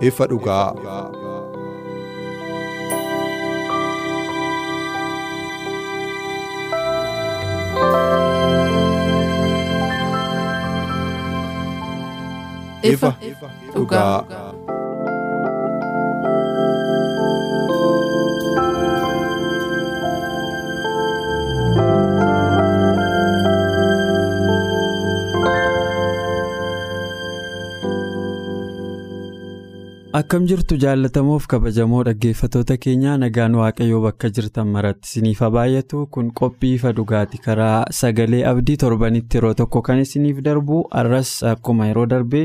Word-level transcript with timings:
Ifa 0.00 0.26
dhugaa. 0.26 0.72
ifa 12.82 13.14
dhugaa. 13.74 14.45
Akkam 30.16 30.44
jirtu 30.48 30.76
jaalatamuuf 30.82 31.46
kabajamoo 31.52 32.02
dhaggeeffatoota 32.06 32.76
keenyaa 32.84 33.16
nagaan 33.22 33.56
waaqayyoo 33.60 33.98
bakka 34.04 34.28
jirtan 34.36 34.68
maratti 34.76 35.08
isiniif 35.10 35.40
baay'atu 35.56 36.04
kun 36.16 36.30
qophii 36.40 36.70
ifa 36.76 36.92
dhugaati. 36.98 37.40
Karaa 37.46 37.84
sagalee 37.98 38.44
abdii 38.50 38.76
torbanitti 38.82 39.36
yeroo 39.40 39.52
tokko 39.60 39.82
kan 39.88 39.98
isiniif 40.04 40.38
darbu 40.48 40.78
arras 41.02 41.32
akkuma 41.52 41.88
yeroo 41.90 42.06
darbee 42.12 42.44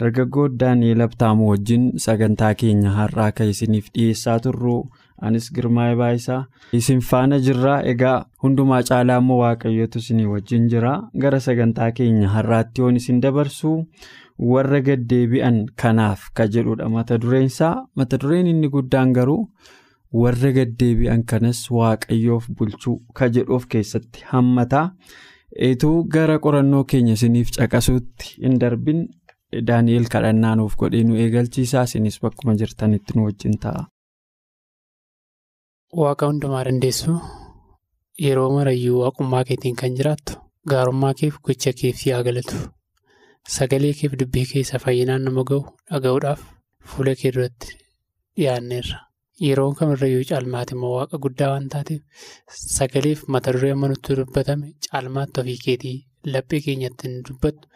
dargaggoo 0.00 0.46
daani'eel 0.62 1.02
abtaamuu 1.08 1.50
wajjin 1.50 1.90
sagantaa 2.06 2.54
keenya 2.62 2.94
har'aa 3.00 3.30
kan 3.32 3.48
isiniif 3.56 3.90
dhiyeessaa 3.94 4.38
turru. 4.46 4.78
Anis 5.28 5.50
girmaa'ee 5.52 5.96
baayisaa 6.00 6.44
isin 6.72 7.00
faana 7.10 7.38
jirraa? 7.48 7.82
Egaa 7.92 8.14
hundumaa 8.42 8.80
caalaa 8.92 9.18
immoo 9.24 9.38
waaqayyootu 9.42 9.98
isinii 10.04 10.26
wajjin 10.30 10.68
jira. 10.72 10.94
Gara 11.24 11.40
sagantaa 11.48 11.90
keenya 12.00 12.28
har'aatti 12.38 12.80
yoon 12.86 12.96
isin 13.02 13.20
dabarsu. 13.20 13.74
Warra 14.52 14.80
gaddeebi'an 14.88 15.56
kanaaf 15.82 16.20
ka 16.36 16.46
jedhudha 16.54 16.88
mata 16.96 17.18
dureensaa 17.22 17.74
mata 17.96 18.18
dureen 18.22 18.46
inni 18.52 18.68
guddaan 18.74 19.12
garuu 19.16 19.42
warra 20.20 20.50
gaddeebi'an 20.58 21.24
kanas 21.32 21.60
waaqayyoof 21.78 22.46
bulchuu 22.58 22.96
ka 23.14 23.28
jedhuuf 23.34 23.66
keessatti 23.74 24.24
hammataa. 24.30 24.86
Eetuu 25.66 26.04
gara 26.14 26.38
qorannoo 26.44 26.84
keenya 26.90 27.12
isiniif 27.18 27.50
caqasuutti 27.56 28.36
hin 28.42 28.58
darbin. 28.60 29.00
Daani'eel 29.68 30.06
kadhannaa 30.14 30.54
nuuf 30.56 30.76
godhee 30.80 31.04
nu 31.04 31.16
eegalchiisaa. 31.22 31.82
Isinis 31.88 32.20
bakkuma 32.22 32.54
jirtanitti 32.60 33.12
nu 33.16 33.24
wajjin 33.26 33.56
ta'a. 33.62 33.82
Waaqa 36.00 36.26
hundumaa 36.30 36.64
dandeessu. 36.68 37.14
Yeroo 38.24 38.50
marayyuu 38.56 39.00
waaqummaa 39.02 39.44
keetiin 39.48 39.76
kan 39.80 39.96
jiraattu 40.00 40.38
gaarummaa 40.70 41.14
keef 41.20 41.38
gocha 41.46 41.72
keef 41.80 42.06
yaa 42.06 42.22
galatu. 42.22 42.56
Sagalee 43.48 43.92
keef 43.98 44.12
dubbii 44.20 44.44
keessa 44.52 44.78
fayyinaan 44.78 45.24
nama 45.24 45.42
ga'u 45.50 45.62
dhaga'uudhaaf 45.90 46.40
fuula 46.92 47.14
kee 47.20 47.30
duratti 47.32 47.70
dhiyaanneerra. 48.36 48.98
Yeroon 49.40 49.74
kamirrayyuu 49.78 50.24
caalmaati 50.30 50.74
immoo 50.76 50.90
waaqa 50.98 51.18
guddaa 51.24 51.48
waan 51.54 51.68
taateef 51.72 52.02
sagaleef 52.76 53.22
mata 53.36 53.52
duree 53.56 53.72
amma 53.72 53.88
nutti 53.88 54.16
dubbatame 54.20 54.74
caalmaatti 54.90 55.40
ofii 55.42 55.58
keetii 55.64 55.96
laphee 56.34 56.60
keenyatti 56.66 57.14
dubbattu 57.28 57.68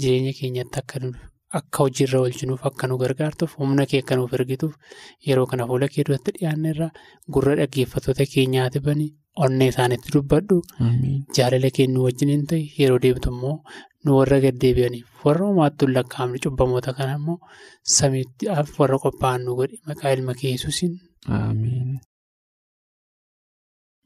jireenya 0.00 0.32
keenyatti 0.40 0.78
akka 1.58 1.78
hojiirra 1.84 2.20
oolchinuuf 2.20 2.66
akka 2.70 2.86
nu 2.86 2.98
gargaartuuf 3.02 3.56
humna 3.58 3.86
kee 3.90 4.00
akka 4.04 4.16
nuuf 4.20 4.32
ergituuf 4.38 4.74
yeroo 5.28 5.46
kana 5.50 5.66
fuula 5.70 5.88
kee 5.94 6.04
duratti 6.08 6.36
dhiyaanneerra 6.38 6.88
gurra 7.36 7.56
dhaggeeffattoota 7.62 8.26
keenyaati 8.34 8.80
banii 8.90 9.10
onnee 9.44 9.68
isaaniitti 9.72 10.10
dubbadhu. 10.16 10.56
Jaalala 11.36 11.70
keenya 11.76 12.00
wajjin 12.06 12.42
ta'e 12.50 12.62
yeroo 12.80 13.00
deemtu 13.04 13.28
immoo. 13.34 13.56
nu 14.04 14.10
warra 14.18 14.36
gaddeebi'aniif 14.44 15.06
warra 15.26 15.44
homaattuu 15.48 15.88
lakkaa'amne 15.96 16.38
cubbamoota 16.44 16.90
kana 16.98 17.14
immoo 17.18 17.36
samiidhaaf 17.96 18.68
warra 18.80 18.98
qophaa'an 19.04 19.40
nu 19.46 19.52
godhe 19.58 19.76
maqaa 19.88 20.12
ilma 20.16 20.32
kee 20.40 20.52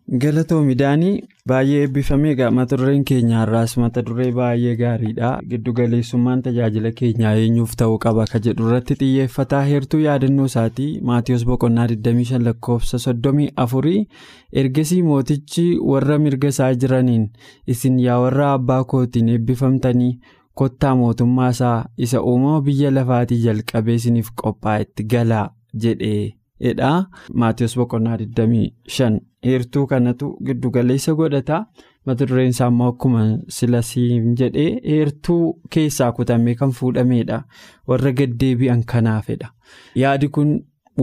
yesuusin. 0.08 0.18
Galatoomi 0.20 0.74
daanii 0.78 1.22
baay'ee 1.48 1.82
eebbifamee 1.82 2.32
egaa 2.32 2.50
mata 2.50 2.76
dureen 2.78 3.04
keenya 3.04 3.38
har'aas 3.38 3.76
mata 3.76 4.02
duree 4.06 4.32
baay'ee 4.32 4.74
gaariidha 4.76 5.30
giddu 5.48 5.72
galeessummaan 5.72 6.42
tajaajila 6.42 6.90
keenyaa 7.00 7.34
eenyuuf 7.34 7.74
ta'uu 7.76 7.98
qaba 8.04 8.24
ka 8.32 8.38
jedhu 8.46 8.66
irratti 8.68 8.94
xiyyeeffataa 9.00 9.62
heertuu 9.70 10.00
yaadannoo 10.00 10.46
isaatii 10.50 11.00
maatiyoos 11.10 11.44
boqonnaa 11.46 11.86
25 11.86 12.42
lakkoofsa 12.48 12.98
34 12.98 14.04
ergasii 14.62 15.02
mootichi 15.02 15.66
warra 15.92 16.18
mirga 16.18 16.48
isaa 16.48 16.74
jiraniin 16.74 17.30
isin 17.66 17.98
yaa 18.04 18.20
warra 18.26 18.52
abbaa 18.52 18.84
kootiin 18.84 19.28
eebbifamtanii 19.28 20.12
kottaa 20.54 20.94
mootummaa 20.96 21.50
isaa 21.56 21.84
isa 21.96 22.22
uumama 22.22 22.60
biyya 22.68 22.91
lafaatii 22.94 23.42
jalqabee 23.44 23.94
isiniif 23.94 24.30
qophaa'etti 24.42 25.04
galaa 25.04 25.50
jedhee. 25.82 26.32
Dha 26.80 26.90
maatiyoos 27.42 27.76
boqonnaa 27.78 28.16
25 28.16 29.20
heertuu 29.46 29.86
kanatu 29.86 30.36
giddugaleessa 30.46 31.14
godhata. 31.14 31.64
Mata 32.06 32.26
dureen 32.28 32.48
isaa 32.50 32.66
immoo 32.70 32.88
akkuma 32.92 33.20
silasiin 33.56 34.24
jedhee 34.38 34.70
heertuu 34.84 35.44
keessaa 35.74 36.12
kutamee 36.16 36.54
kan 36.60 36.70
fuudhamedha 36.78 37.36
warra 37.88 38.12
gaddeebi'an 38.20 38.82
kanaafidha 38.92 39.50
yaadi 40.02 40.28
kun 40.36 40.50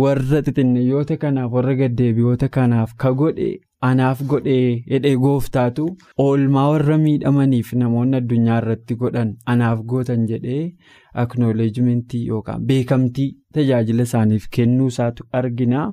warra 0.01 0.41
xixinniyoota 0.47 1.17
kanaaf 1.21 1.51
warra 1.57 1.75
gaddeebi'oota 1.81 2.49
kanaaf 2.57 2.91
ka 3.03 3.13
godhe 3.21 3.47
anaaf 3.87 4.21
godhee 4.31 4.83
hidhee 4.93 5.15
gooftaatu 5.25 5.85
oolmaa 6.23 6.63
warra 6.71 6.97
miidhamaniif 7.03 7.69
namoonni 7.81 8.17
addunyaa 8.21 8.57
irratti 8.63 8.95
godhan 9.03 9.29
anaaf 9.53 9.83
gootan 9.93 10.25
jedhee 10.31 10.63
aknooleejimentii 11.23 12.25
yookaan 12.31 12.65
beekamtii 12.71 13.29
tajaajila 13.53 14.03
isaaniif 14.09 14.47
kennuu 14.57 14.87
isaatu 14.93 15.23
argina. 15.41 15.85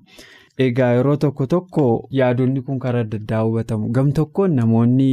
Egaa 0.67 0.91
yeroo 0.97 1.17
tokko 1.23 1.47
tokko 1.53 1.87
yaadonni 2.19 2.63
kun 2.67 2.79
karaa 2.85 3.01
adda 3.07 3.17
addaa 3.23 3.43
hubatamu 3.45 3.89
gam 3.97 4.13
tokkoon 4.19 4.55
namoonni 4.59 5.09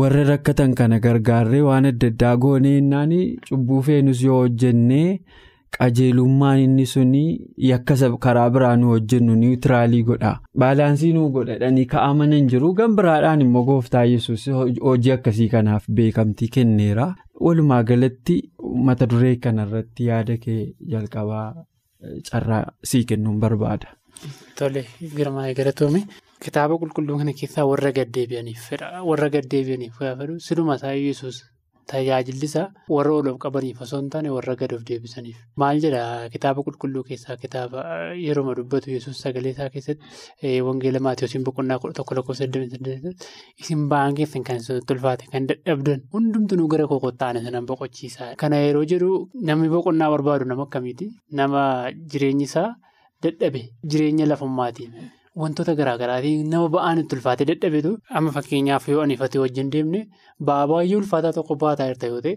warra 0.00 0.22
rakkatan 0.28 0.74
kana 0.78 0.98
gargaarree 1.06 1.60
waan 1.70 1.84
adda 1.90 2.06
addaa 2.12 2.36
goonee 2.44 2.76
innaan 2.82 3.10
cubbuu 3.48 3.82
feenus 3.88 4.22
yoo 4.24 4.38
hojjennee. 4.44 5.20
Qajeelummaan 5.78 6.58
inni 6.64 6.86
suni 6.86 7.24
yakka 7.70 7.94
karaa 8.24 8.50
biraa 8.50 8.76
nu 8.76 8.88
hojjennu 8.94 9.34
niwutiraalii 9.42 10.02
godha. 10.08 10.32
Baalaansii 10.58 11.12
nu 11.12 11.28
godhadhanii 11.36 11.86
ka'amanan 11.92 12.48
jiru. 12.48 12.72
Gan 12.74 12.96
biraadhaan 12.96 13.40
immoo 13.46 13.64
gooftaa 13.64 14.04
yesus 14.04 14.46
hojii 14.82 15.12
akkasii 15.16 15.48
kanaaf 15.48 15.86
beekamtii 16.00 16.48
kenneera. 16.48 17.14
Walumaa 17.40 17.82
galatti 17.82 18.36
mata 18.88 19.06
duree 19.06 19.36
kanarratti 19.36 20.06
yaada 20.10 20.36
kee 20.44 20.74
jalqabaa 20.92 21.46
carraa 22.30 22.64
sii 22.84 23.04
kennuun 23.04 23.40
barbaada. 23.40 23.88
Tole 24.58 24.84
girmaa'ee 25.16 25.54
galatoome 25.54 26.04
kitaaba 26.44 26.76
qulqulluu 26.82 27.18
kana 27.18 27.32
keessaa 27.40 27.64
warra 27.70 27.90
gaddeebi'aniif 27.98 28.68
fedha 28.70 29.02
warra 29.10 29.28
gaddeebi'aniif 29.34 29.98
fedhu. 29.98 30.38
Siduma 30.46 30.76
isaa 30.80 30.92
yesus 30.94 31.42
Tajaajilli 31.92 32.46
isaa 32.50 32.66
warra 32.94 33.12
olof 33.20 33.36
qabaniif 33.44 33.80
osoo 33.86 33.98
hin 34.00 34.10
taane 34.14 34.28
warra 34.36 34.54
gad 34.60 34.72
of 34.76 34.82
deebisaniif. 34.90 35.36
Maal 35.62 35.80
jedha 35.84 36.02
kitaaba 36.34 36.62
qulqulluu 36.66 37.02
keessaa 37.08 37.36
kitaaba 37.44 37.84
yeroo 38.26 38.54
dubbatu 38.60 38.90
yesus 38.94 39.20
sagalee 39.24 39.52
isaa 39.56 39.68
keessatti 39.74 40.52
wangeela 40.68 41.00
maatiyoosiin 41.06 41.44
boqonnaa 41.48 41.78
kudha 41.82 41.94
tokko 42.00 42.14
lakkoofsa 42.20 42.46
88 42.58 43.14
isin 43.64 43.88
ba'aan 43.92 44.14
keessan 44.20 44.44
kan 44.50 44.62
tolfaate 44.92 45.26
kan 45.34 45.46
dadhabdan 45.50 46.00
hundumtuu 46.16 46.68
gara 46.76 46.86
koo 46.92 47.00
kottaane 47.06 47.42
sanan 47.48 47.66
boqochiisaa. 47.72 48.30
Kana 48.44 48.56
yeroo 48.66 48.84
jedhu 48.94 49.10
namni 49.50 49.68
boqonnaa 49.76 50.10
barbaadu 50.16 50.44
nama 50.52 50.62
akkamiiti? 50.68 51.10
Nama 51.42 51.62
jireenyi 52.14 52.44
isaa 52.50 52.70
dadhabe 53.26 53.62
jireenya 53.90 54.26
lafummaatiin. 54.32 54.92
Wantoota 55.42 55.74
garaagaraatiin 55.74 56.50
nama 56.50 56.68
ba'aan 56.70 56.98
itti 57.02 57.16
ulfaatee 57.16 57.46
dadhabetu 57.50 57.90
amma 58.18 58.30
fakkeenyaaf 58.36 58.84
yoo 58.88 59.00
anifatee 59.04 59.40
wajjin 59.42 59.70
deemne 59.72 60.02
ba'aa 60.50 60.66
baay'ee 60.72 60.96
ulfaataa 61.00 61.32
tokko 61.38 61.56
baataa 61.62 61.88
jirta 61.90 62.06
yoo 62.12 62.20
ta'e 62.26 62.36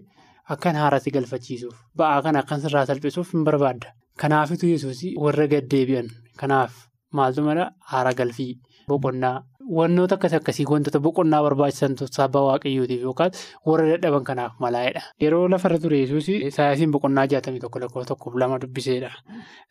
akkan 0.56 0.76
haaratti 0.82 1.12
galfachiisuuf 1.18 1.76
ba'aa 2.02 2.22
kana 2.28 2.40
akkan 2.46 2.62
sirraa 2.64 2.86
salphisuuf 2.90 3.34
hin 3.36 3.44
barbaadda. 3.50 3.94
Kanaafitu 4.22 4.66
yesuus 4.74 5.04
warra 5.26 5.46
gaddeebi'an 5.54 6.10
kanaaf 6.42 6.74
maaltu 7.14 7.42
mala 7.50 7.70
haara 7.92 8.14
galfii 8.22 8.50
boqonnaa 8.90 9.36
wantoota 9.78 10.16
akkas 10.18 10.34
akkasii 10.40 10.66
wantoota 10.74 11.00
boqonnaa 11.06 11.44
barbaachisan 11.46 11.96
saba 12.18 12.42
waaqayyootiif 12.50 13.02
yookaan 13.08 13.32
warra 13.68 13.86
dadhaban 13.94 14.24
kanaaf 14.30 14.54
malaa'edha. 14.60 15.02
Yeroo 15.22 15.48
lafarra 15.54 15.78
ture 15.80 16.00
yesuus 16.02 16.30
Isaayyaasiin 16.30 16.92
boqonnaa 16.98 17.28
jaatamii 17.34 17.60
tokko 17.60 17.80
lakkoofsa 17.86 18.08
tokkoof 18.16 18.36
lama 18.42 18.58
dubbiseedha. 18.62 19.12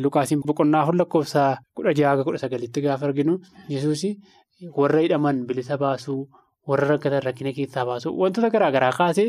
Lukaasiin 0.02 0.42
boqonnaa 0.46 0.82
afur 0.86 0.94
lakkoofsa 1.02 1.56
kudha 1.86 1.94
jaha 2.00 2.24
kudha 2.30 2.38
sagalitti 2.44 2.82
gaafa 2.88 3.06
arginu 3.12 3.38
yesuus 3.76 4.02
warra 4.80 5.00
hidhaman 5.06 5.46
bilisa 5.48 5.78
baasuu 5.84 6.20
warra 6.70 6.86
rakkatan 6.94 7.22
rakkina 7.28 7.52
keessaa 7.60 7.84
baasuu 7.88 8.12
wantoota 8.20 8.50
garaagaraa 8.54 8.92
kaasee 8.98 9.26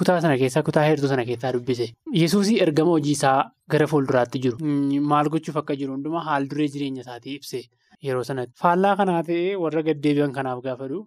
kutaa 0.00 0.20
sana 0.24 0.36
keessaa 0.40 0.62
kutaa 0.68 0.84
heertuu 0.88 1.08
sana 1.10 1.24
keessaa 1.28 1.52
dubbise. 1.56 1.86
Yesuus 2.22 2.48
ergama 2.64 2.90
hojii 2.96 3.12
isaa 3.18 3.50
gara 3.70 3.86
fuulduraatti 3.90 4.38
jiru. 4.44 4.56
Maal 5.12 5.28
gochuuf 5.34 5.56
akka 5.60 5.76
jiru 5.80 5.92
hundumaa 5.94 6.22
haal 6.28 6.48
duree 6.50 6.68
jireenya 6.74 7.02
isaatii 7.04 7.34
ibse. 7.40 7.60
Yeroo 8.06 8.24
sanatti 8.28 8.56
faallaa 8.62 8.94
kanaa 9.00 9.22
ta'ee 9.28 9.54
warra 9.64 9.82
gaddeebi'an 9.88 10.32
kanaaf 10.38 10.62
gaafadhu 10.66 11.02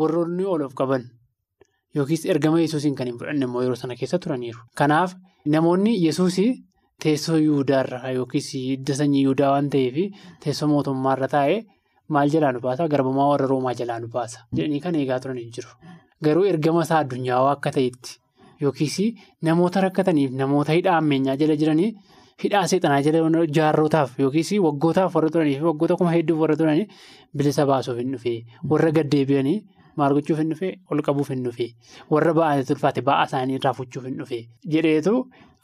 warroonni 0.00 0.44
ooluf 0.52 0.74
qaban 0.80 1.08
yookiis 1.96 2.26
ergama 2.34 2.60
yesuusiin 2.60 2.94
kan 3.00 3.06
hin 3.10 3.18
fudhanne 3.18 3.44
immoo 3.48 3.62
yeroo 3.66 3.76
sana 3.82 3.96
keessa 4.02 4.18
turaniiru. 4.26 4.60
Kanaaf 4.82 5.16
namoonni 5.56 5.96
yesuus 6.04 6.36
teessoo 7.02 7.38
Yihudaarra 7.38 8.10
yookiis 8.18 8.48
hidda 8.54 8.94
sanyii 9.00 9.22
Yihudaa 9.24 9.50
waan 9.54 9.68
ta'eef 9.74 9.98
teessoo 10.44 10.68
mootummaarra 10.72 11.28
taa'ee 11.34 11.58
maal 12.16 12.30
jalaa 12.34 12.52
nu 12.56 12.60
baasa 12.64 12.88
garbamaa 12.94 13.28
warra 13.32 13.46
Roomaa 13.52 13.74
jalaa 13.80 13.98
nu 14.04 14.08
baasa 14.16 14.42
jedhanii 14.56 14.80
kan 14.86 14.94
eegaa 15.00 15.20
turan 15.24 15.38
hin 15.42 15.52
jiru. 15.56 15.70
Garuu 16.24 16.44
ergama 16.52 16.82
isaa 16.86 16.98
addunyaawaa 17.04 17.52
akka 17.58 17.70
ta'etti 17.76 18.18
yookiis 18.62 18.96
namoota 19.48 19.80
rakkataniif 19.86 20.32
namoota 20.42 20.72
hidhaa 20.78 20.96
ammeenyaa 21.02 21.36
jala 21.42 21.56
jiranii. 21.62 21.90
Hidhaa 22.42 22.66
seexanaa 22.72 23.00
jala 23.06 23.44
jaarrotaaf 23.60 24.18
yookiis 24.24 24.50
waggootaaf 24.66 25.14
warra 25.14 25.30
turanii 25.36 25.56
fi 25.60 25.64
waggoota 25.70 25.96
kuma 26.02 26.12
hedduuf 26.16 26.40
warra 26.44 26.56
turanii 26.56 26.88
bilisa 27.36 27.66
baasuuf 27.70 27.98
hin 28.02 28.12
dhufee 28.16 28.36
warra 28.72 28.90
gaddeebi'anii 28.98 29.56
maal 30.00 30.14
gochuuf 30.18 30.38
hin 30.42 30.50
dhufee 30.54 30.72
ol 30.94 31.02
qabuuf 31.08 31.30
hin 31.34 31.42
dhufee 31.48 31.68
warra 32.16 32.34
ba'anii 32.40 32.66
ulfaate 32.76 33.04
ba'aa 33.10 33.26
isaanii 33.30 33.58
irraa 33.60 33.74
fuchuuf 33.80 34.04
hin 34.10 34.16
dhufee 34.22 34.40
jedheetu 34.76 35.14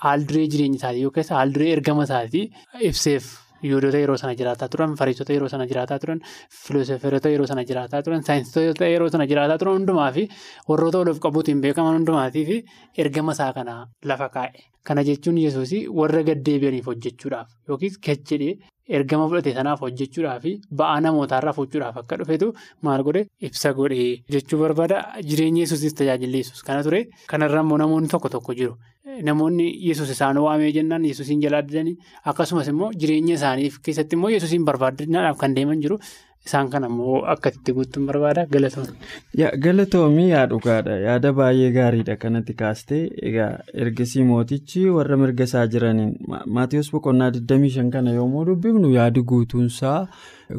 haal 0.06 0.26
duree 0.30 0.46
jireenya 0.54 0.78
isaatii 0.82 1.02
yookiis 1.08 1.30
haal 1.38 1.52
duree 1.58 1.72
ergama 1.78 2.06
isaatii 2.10 2.44
ibseef 2.90 3.28
Yihudoota 3.66 3.98
yeroo 4.02 4.16
sana 4.22 4.34
jiraataa 4.40 4.68
turan 4.74 4.96
fariisota 5.00 5.32
yeroo 5.36 5.48
sana 5.54 5.66
jiraataa 5.70 5.98
turan 6.02 6.20
filoosoferota 6.64 7.28
yeroo 7.34 7.46
sana 7.52 7.64
jiraataa 7.70 8.02
turan 8.08 8.22
saayinsistoota 8.28 8.86
yeroo 8.92 9.08
sana 9.14 9.26
jiraataa 9.32 9.58
turan 9.62 9.76
hundumaa 9.78 10.10
fi 10.18 10.24
warroota 10.68 10.98
ol 11.04 11.12
qabuutiin 11.26 11.60
beekaman 11.64 11.96
hundumaatii 11.98 12.44
fi 12.50 12.56
ergama 13.04 13.32
isaa 13.38 13.52
kana 13.58 13.74
lafa 14.12 14.28
kaa'e. 14.36 14.60
Kana 14.88 15.02
jechuun 15.08 15.38
yesuus 15.46 15.72
warra 15.98 16.22
gaddeebi'aniif 16.28 16.86
hojjechuudhaaf 16.90 17.48
yookiis 17.68 17.94
jedhee 18.30 18.52
ergama 18.98 19.28
fudhate 19.30 19.52
sanaaf 19.58 19.80
hojjechuudhaaf 19.84 20.44
ba'aa 20.80 20.98
namootaarraa 21.06 21.54
fuuchuudhaaf 21.58 21.96
akka 22.02 22.16
dhufetu 22.20 22.48
maal 22.88 23.02
godhe 23.06 23.22
ibsa 23.48 23.72
godhe 23.78 24.02
jechuu 24.34 24.58
barbaada 24.64 24.98
jireenya 25.30 25.62
yesuusis 25.64 25.94
tajaajilli 26.00 26.42
yesuus 26.44 26.62
kana 26.68 26.82
ture 26.88 27.00
kanarra 27.32 27.62
immoo 27.64 27.78
namoonni 27.84 28.08
tokko 28.14 28.28
tokko 28.36 28.52
jiru. 28.60 28.74
Namoonni 29.22 29.66
yesus 29.88 30.10
isaan 30.10 30.38
waamee 30.48 30.72
jennaan 30.76 31.04
yesuusiin 31.10 31.40
jalaa 31.46 31.62
didanii 31.70 31.96
akkasumas 32.32 32.68
immoo 32.74 32.92
jireenya 33.00 33.34
isaaniif 33.40 33.78
keessatti 33.88 34.16
immoo 34.20 34.30
yesuusiin 34.36 34.64
barbaadanaadhaaf 34.68 35.38
kan 35.42 35.54
deeman 35.56 35.80
jiru 35.84 35.98
isaan 36.46 36.68
kana 36.72 36.86
immoo 36.92 37.20
akkasitti 37.34 37.72
guutuun 37.76 38.06
barbaada 38.06 38.46
galatoomii. 38.54 39.50
Galatoomii 39.66 40.28
yaa 40.30 40.46
dhugaadha 40.50 40.96
yaada 41.06 41.32
baay'ee 41.38 41.70
gaariidha 41.76 42.16
kanatti 42.24 42.54
kaastee 42.62 43.00
egaa 43.30 43.50
ergasii 43.84 44.24
mootichi 44.30 44.84
warra 44.96 45.16
mirga 45.22 45.44
isaa 45.50 45.66
jiraniin 45.74 46.14
maatiyoos 46.58 46.90
boqonnaa 46.96 47.30
25 47.38 47.90
kana 47.98 48.12
yommuu 48.18 48.44
dubbifnu 48.50 48.92
yaadi 48.96 49.22
guutuunsaa 49.34 49.98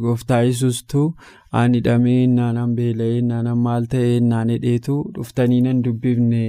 gooftaa 0.06 0.42
yesuustuu 0.52 1.08
aan 1.62 1.74
hidhamee 1.80 2.22
naan 2.38 2.76
beela'ee 2.80 3.22
naan 3.32 3.52
maal 3.68 3.86
ta'ee 3.96 4.20
naan 4.32 4.50
hidheetu 4.58 4.98
dhuftanii 5.18 5.62
nan 5.68 5.84
dubbifne. 5.90 6.46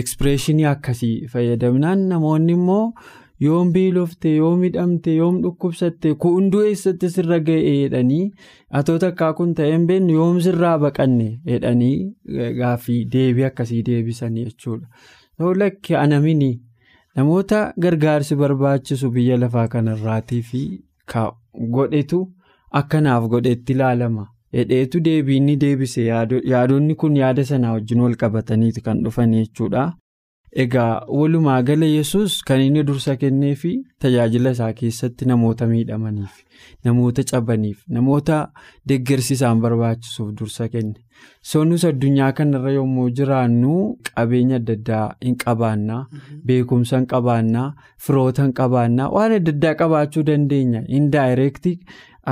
Ekspireeshinii 0.00 0.64
akkasii 0.70 1.26
fayyadamnaan 1.32 2.02
namoonni 2.12 2.52
immoo 2.58 2.92
yoom 3.44 3.70
beelofte 3.72 4.32
yoom 4.36 4.62
hidhamte 4.66 5.14
yoom 5.16 5.38
dhukkubsatte 5.44 6.10
hunduu 6.24 6.60
eessatti 6.70 7.08
sirra 7.14 7.38
ga'e 7.46 7.70
jedhanii 7.76 8.24
atoota 8.80 9.08
akka 9.14 9.32
kun 9.38 9.54
ta'een 9.60 9.86
beeknu 9.90 10.12
yoom 10.18 10.40
sirraa 10.46 10.74
baqanne 10.82 11.28
jedhanii 11.52 11.94
gaaffii 12.58 12.98
deebii 13.14 13.44
akkasii 13.50 13.82
deebisanii 13.86 14.44
jechuudha. 14.44 14.86
Lakki 15.62 15.94
anamini 15.96 16.50
namoota 17.16 17.62
gargaarsi 17.86 18.36
barbaachisu 18.42 19.10
biyya 19.14 19.36
lafaa 19.40 19.68
kanarraatii 19.68 20.42
fi 20.42 20.60
godhetu 21.76 22.20
akkanaaf 22.82 23.24
godhetti 23.32 23.72
ilaalama. 23.72 24.26
Hedheetu 24.56 25.00
deebiinni 25.06 25.56
deebise 25.62 26.04
yaadonni 26.04 26.94
kun 27.02 27.16
yaada 27.16 27.44
sanaa 27.50 27.72
wajjin 27.76 28.00
wal 28.04 28.16
qabataniiti 28.22 28.80
kan 28.86 29.02
dhufan 29.04 29.34
jechuudha. 29.38 29.84
Egaa 30.52 31.06
walumaa 31.06 31.62
gala 31.62 31.86
yesus 31.86 32.42
kan 32.42 32.60
inni 32.60 32.82
dursa 32.86 33.14
kennee 33.16 33.54
fi 33.54 33.70
tajaajila 34.02 34.50
isaa 34.56 34.72
keessatti 34.80 35.24
namoota 35.30 35.66
miidhamaniif 35.72 36.40
namoota 36.84 37.22
cabaniif 37.30 37.84
namoota 37.96 38.38
deeggarsi 38.88 39.34
isaan 39.36 39.60
barbaachisuuf 39.62 40.32
dursa 40.40 40.66
kenne. 40.72 40.94
Sonus 41.42 41.84
addunyaa 41.84 42.32
kanarra 42.32 42.72
yommuu 42.72 43.06
jiraannu 43.20 43.76
qabeenya 44.10 44.56
adda 44.62 44.72
addaa 44.78 45.04
hin 45.24 45.36
qabaannaa 45.44 46.00
beekumsa 46.50 46.98
hin 46.98 47.06
qabaannaa 47.14 47.68
firoota 48.06 48.42
hin 48.48 48.52
qabaannaa 48.62 49.08
waan 49.18 49.32
adda 49.38 49.52
addaa 49.56 49.74
qabaachuu 49.84 50.22
dandeenya 50.32 50.82
indaayireektii. 51.00 51.76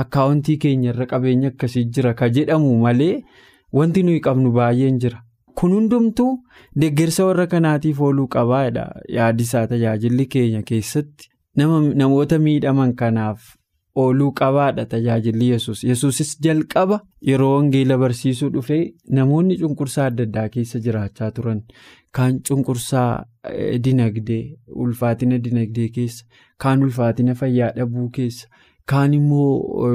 Akkaawuntii 0.03 0.57
keenya 0.65 0.91
irra 0.93 1.05
qabeenya 1.15 1.47
akkasii 1.55 1.85
jira 1.95 2.13
ka 2.13 2.29
jedhamu 2.35 2.75
malee 2.83 3.23
wanti 3.73 4.03
nuyi 4.03 4.19
qabnu 4.27 4.51
baay'een 4.59 4.99
jira. 5.05 5.23
Kun 5.59 5.71
hundumtuu 5.75 6.31
deeggarsa 6.81 7.25
warra 7.29 7.45
kanaatiif 7.53 8.01
ooluu 8.07 8.27
qabaa 8.35 8.65
yaadisaa 9.15 9.67
tajaajilli 9.71 10.25
keenya 10.35 10.61
keessatti 10.69 11.29
namoota 12.01 12.39
miidhaman 12.45 12.93
kanaaf 13.01 13.47
ooluu 14.03 14.29
qabaadha 14.39 14.85
tajaajilli 14.93 15.49
yesus 15.49 15.83
yesusis 15.89 16.31
jalqaba 16.47 16.99
yeroo 17.31 17.49
wangeela 17.55 17.97
barsiisuu 18.03 18.49
dhufee 18.53 18.79
namoonni 19.19 19.57
cunqursaa 19.63 20.05
adda 20.11 20.23
addaa 20.29 20.47
keessa 20.55 20.79
jiraachaa 20.87 21.31
turan 21.39 21.61
kaan 22.19 22.39
cunqursaa 22.49 23.09
dinagdee 23.89 24.41
ulfaatina 24.85 25.37
dinagdee 25.49 25.89
keessa 25.99 26.25
kaan 26.65 26.83
ulfaatina 26.89 27.35
fayyaa 27.43 27.71
dhabuu 27.81 28.09
keessa. 28.19 28.47
Kaan 28.91 29.13
immoo 29.13 29.89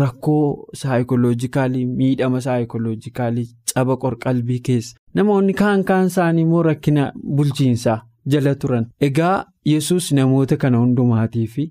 rakkoo 0.00 0.66
saayikoloojikaalii 0.80 1.86
miidhama 1.86 2.40
saayikoloojikaalii 2.44 3.46
caba 3.74 3.96
qorqalbii 4.04 4.60
keessa 4.68 4.96
namoonni 5.14 5.54
kaan 5.62 5.84
kaan 5.90 6.06
isaanii 6.12 6.42
immoo 6.48 6.62
rakkina 6.68 7.12
bulchiinsaa 7.36 7.98
jala 8.26 8.54
turan. 8.54 8.86
Egaa 9.00 9.44
yesus 9.64 10.12
namoota 10.12 10.56
kana 10.56 10.78
hundumaatii 10.78 11.46
fi 11.46 11.64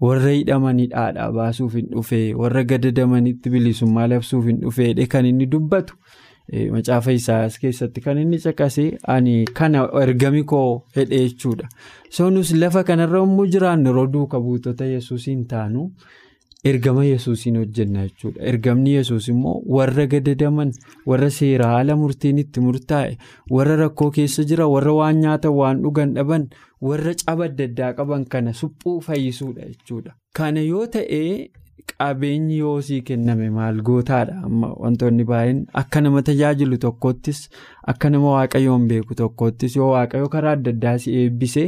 warra 0.00 0.30
hidhamanii 0.36 0.86
dhaadhaa 0.94 1.32
baasuuf 1.32 1.74
hin 1.74 1.86
dhufee 1.92 2.34
warra 2.40 2.64
gadadamanitti 2.72 3.50
bilisummaa 3.50 4.06
labsuuf 4.14 4.44
hin 4.50 4.60
dhufeedhe 4.64 5.06
kan 5.14 5.26
inni 5.26 5.46
dubbatu. 5.52 5.94
Macaafa 6.72 7.12
isaas 7.12 7.58
keessatti 7.62 8.00
kan 8.00 8.18
inni 8.18 8.38
caqasee 8.44 8.86
ani 9.14 9.32
kana 9.58 9.82
ergami 10.02 10.42
koo 10.52 10.84
hedhee 10.96 11.18
jechuudha. 11.28 11.68
Sonus 12.10 12.52
lafa 12.62 12.84
kanarra 12.90 13.18
yommuu 13.24 13.46
jiraannu 13.54 13.90
yeroo 13.90 14.06
duuka 14.12 14.40
buutota 14.40 14.84
yesuusiin 14.92 15.42
taanu 15.50 15.90
ergama 16.64 17.04
yesuusiin 17.04 17.56
hojjenna 17.56 18.02
jechuudha. 18.08 18.42
Ergamni 18.52 18.94
yesuus 18.94 19.28
immoo 19.28 19.62
warra 19.76 20.06
gadadaman 20.06 20.72
warra 21.06 21.30
seera 21.30 21.66
haala 21.74 21.96
murtiin 21.96 22.38
itti 22.44 22.60
murtaa'e 22.60 23.16
warra 23.50 23.76
rakkoo 23.82 24.10
keessa 24.10 24.44
jira 24.44 24.66
warra 24.74 24.92
waan 25.00 25.20
nyaatan 25.20 25.52
waan 25.60 25.82
dhugan 25.82 26.14
dhaban 26.18 26.48
warra 26.80 27.14
caba 27.24 27.44
adda 27.50 27.64
addaa 27.70 27.92
qaban 28.00 28.24
kana 28.34 28.52
suphuu 28.52 29.00
fayyisuudha 29.00 29.68
jechuudha. 29.70 30.14
Kana 30.34 30.60
yoo 30.60 30.86
ta'e. 30.86 31.50
Qabeenyi 31.86 32.58
yoo 32.58 32.80
sii 32.82 33.00
kenname 33.02 33.50
maal 33.50 33.80
gootaadha? 33.88 34.34
Amma 34.48 34.68
wantoonni 34.84 35.24
baay'een 35.30 35.64
akka 35.82 36.00
nama 36.00 36.22
tajaajilu 36.28 36.78
tokkottis 36.84 37.40
akka 37.92 38.10
nama 38.10 38.30
waaqayyoon 38.36 38.86
beeku 38.92 39.14
tokkottis 39.20 39.76
yoo 39.76 39.90
waaqayyo 39.92 40.28
karaa 40.34 40.52
adda 40.58 40.70
addaa 40.76 40.94
si 41.04 41.14
eebbise 41.22 41.64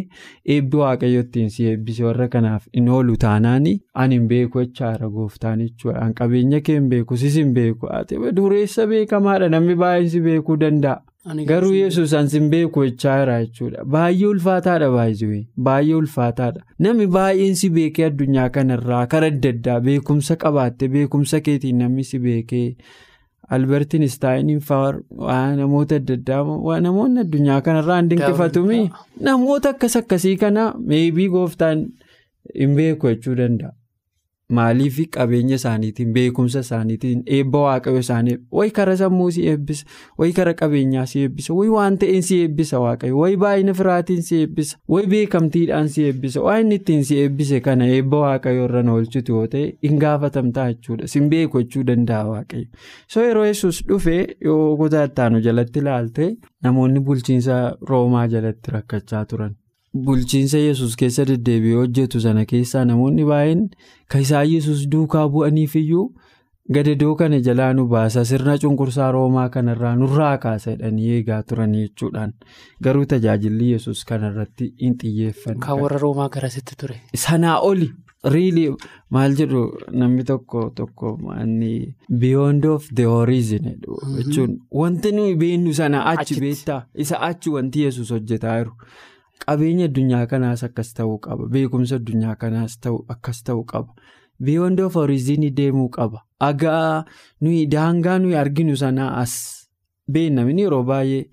eebbi 0.56 0.76
waaqayyo 0.82 1.20
ittiin 1.26 1.48
si 1.56 1.64
eebbise 1.72 2.04
warra 2.08 2.28
kanaaf 2.36 2.66
hin 2.78 2.88
oolu 2.96 3.16
taanaani 3.26 3.74
ani 3.94 4.18
hin 4.20 4.28
beeku 4.34 4.64
jechaadha 4.64 5.08
gooftaan 5.18 5.58
jechuudha. 5.66 6.10
Qabeenya 6.22 6.60
kee 6.60 6.74
hin 6.80 6.88
beeku 6.94 7.16
sis 7.16 7.34
hin 7.42 7.52
beeku. 7.60 7.88
Dureessa 8.40 8.86
beekamaadha. 8.86 9.48
Namni 9.48 9.74
baay'een 9.84 10.08
si 10.16 10.20
beekuu 10.20 10.56
danda'a. 10.64 11.02
Garuu 11.24 11.74
yesus 11.74 12.12
an 12.14 12.28
sin 12.32 12.48
beeku 12.50 12.84
jechaa 12.86 13.18
jira 13.20 13.34
jechuudha. 13.44 13.84
Baay'ee 13.84 14.26
ulfaataadha 14.26 14.88
baay'ee 14.94 15.40
baay'ee 15.66 15.94
ulfaataadha. 15.94 16.62
Namni 16.78 17.06
baay'een 17.16 17.54
si 17.62 17.68
beekee 17.70 18.06
addunyaa 18.06 18.48
kanarraa 18.54 19.06
karaa 19.06 19.28
adda 19.34 19.48
addaa 19.54 19.80
beekumsa 19.88 20.36
qabaatte 20.44 20.88
beekumsa 20.94 21.40
keetiin 21.48 21.78
namni 21.84 22.04
si 22.12 22.18
beekee 22.18 22.76
Albertiin 23.56 24.02
Istaayiniin 24.06 24.60
fa'aa 24.70 25.56
namoota 25.60 25.96
adda 26.00 26.14
addaa 26.20 26.80
namoonni 26.86 27.20
addunyaa 27.26 27.60
kanarraa 27.68 27.98
hin 28.00 28.10
dinqifatumi. 28.10 28.80
Namoota 29.28 29.74
akkas 29.76 29.96
akkasii 30.00 30.36
kana 30.44 30.72
meebii 30.92 31.28
gooftaan 31.36 31.84
hin 32.58 32.74
beeku 32.80 33.08
jechuu 33.12 33.36
danda'a. 33.42 33.74
Maaliif 34.58 34.96
qabeenya 35.16 35.54
isaaniitiin 35.60 36.12
beekumsa 36.14 36.60
isaaniitiin 36.66 37.22
eebba 37.36 37.58
waaqayyo 37.64 37.98
isaanii 38.04 38.36
wayi 38.58 38.70
kara 38.78 38.96
sammuu 39.00 39.28
si 39.36 39.44
eebbisa 39.52 39.86
wayi 40.22 40.32
kara 40.38 40.54
qabeenyaa 40.60 41.04
si 41.12 41.20
eebbisa 41.26 41.54
wayi 41.58 41.70
waan 41.74 41.98
ta'een 42.04 42.22
si 42.28 42.38
eebbisa 42.46 42.80
waaqayyo 42.84 43.18
wayi 43.22 43.36
baay'ina 43.44 43.74
firaatiin 43.80 44.22
si 44.30 44.40
eebbisa 44.40 44.78
wayi 44.96 45.06
beekamtiidhaan 45.14 45.88
si 45.96 46.04
eebbisa 46.08 46.42
waan 46.48 46.60
inni 46.66 46.74
ittiin 46.80 47.04
si 47.10 47.18
eebbise 47.24 47.60
kana 47.68 47.86
eebba 47.98 48.20
waaqayyo 48.24 48.64
irra 48.70 48.82
oolchutu 48.96 49.36
yoo 49.38 49.46
ta'e 49.54 49.64
hin 49.88 49.98
gaafatamtaa 50.06 50.66
jechuudha 50.72 51.06
sin 51.14 51.30
beeku 51.36 51.62
jechuu 51.62 51.84
danda'a 51.92 52.26
waaqayyo 52.32 52.66
so 53.14 53.24
yeroo 53.28 53.46
yesus 53.52 53.80
dhufee 53.92 54.20
yoo 54.50 54.76
kutaa 54.82 55.04
ittaanu 55.12 55.40
jalatti 55.48 55.78
ilaalte 55.86 56.30
namoonni 56.68 57.00
bulchiinsa 57.10 57.62
roomaa 57.92 58.26
jalatti 58.36 58.70
rakkachaa 58.78 59.24
turan. 59.32 59.54
Bulchiinsa 59.94 60.58
yesus 60.58 60.94
keessa 60.96 61.24
deddeebi'ee 61.26 61.74
hojjetu 61.82 62.20
sana 62.22 62.44
keessaa 62.50 62.84
namoonni 62.90 63.24
baay'een 63.30 63.62
kan 64.12 64.20
isaan 64.22 64.46
yesus 64.52 64.84
duukaa 64.92 65.24
bu'aniifiyyuu 65.28 66.04
gadadoo 66.76 67.14
kana 67.18 67.40
jalaa 67.46 67.72
nu 67.74 67.86
baasa. 67.88 68.24
Sirna 68.24 68.54
cunqursaa 68.58 69.10
roomaa 69.16 69.48
kanarraa 69.56 69.96
nurraa 69.96 70.36
kaasa 70.44 70.70
jedhanii 70.76 71.10
eegaa 71.16 71.40
turan 71.42 71.74
jechuudhaan 71.78 72.34
garuu 72.84 73.04
tajaajilli 73.14 73.72
yesus 73.72 74.04
kanarratti 74.12 74.70
hin 74.84 74.94
xiyyeeffanne. 75.02 75.58
Kan 75.66 75.80
warra 75.82 75.98
roomaa 76.04 76.28
garasitti 76.38 76.76
ture. 76.84 77.00
Sanaa 77.24 77.58
oli? 77.72 77.90
Riilii 78.32 78.70
maal 79.16 79.34
jedhu? 79.36 79.60
Namni 79.90 80.24
tokko 80.24 80.70
tokko 80.76 81.18
beyond 82.24 82.64
of 82.64 82.88
the 82.94 83.04
horizon 83.04 83.70
jechuun 84.16 84.58
wanti 84.80 85.12
nuyi 85.12 85.34
beennu 85.44 85.74
sana 85.74 86.04
achi 86.06 86.40
beektaa? 86.40 86.82
Isa 86.94 87.20
achi 87.20 87.50
wanti 87.50 87.82
yesus 87.88 88.10
hojjetaa 88.10 88.58
jiru. 88.58 88.72
Qabeenya 89.46 89.84
addunyaa 89.90 90.26
kanaas 90.30 90.62
akkas 90.68 90.92
ta'uu 90.96 91.18
qaba. 91.26 91.48
Beekumsa 91.52 91.96
addunyaa 92.00 92.36
kanaas 92.36 92.78
akkas 93.14 93.42
ta'uu 93.46 93.64
qaba. 93.64 93.94
Beyond 94.44 94.80
of 94.80 94.94
horizon 94.94 95.42
deemuu 95.56 95.88
qaba. 95.96 96.22
Agaa 96.40 97.04
nuyi 97.40 97.66
daangaa 97.66 98.18
nuyi 98.18 98.36
arginu 98.42 98.76
sanaa 98.76 99.10
as 99.22 99.34
beennamni 100.12 100.62
yeroo 100.62 100.82
baay'ee 100.84 101.24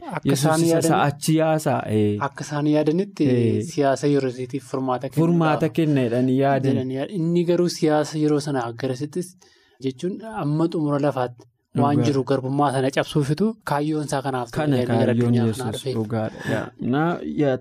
achi 1.08 1.36
yaasaa. 1.38 1.82
Akka 2.28 2.44
isaan 2.48 2.68
yaadanitti 2.68 3.28
siyaasa 3.72 4.08
yeroo 4.08 4.30
isaatiif 4.34 4.64
furmaata 4.72 5.10
kenna. 5.10 5.22
Furmaata 5.22 5.70
kenna 5.70 6.02
jedhanii 6.08 6.40
yaadan. 6.40 6.92
Inni 7.20 7.44
garuu 7.46 7.70
siyaasa 7.70 8.18
yeroo 8.24 8.40
sanaa 8.48 8.72
garasittis 8.74 9.38
jechuun 9.84 10.20
amma 10.44 10.68
xumura 10.74 11.00
lafaatti. 11.08 11.46
Waan 11.84 12.04
jiru 12.10 12.24
garbummaa 12.32 12.72
sana 12.76 12.90
cabsuufitu 12.98 13.48
kaayyoon 13.72 14.06
isaa 14.10 14.22
kanaaf 14.28 14.52
Kana 14.60 14.84
kaayyoon 14.92 15.36
yesus 15.40 15.84
dhugaadha. 15.98 16.62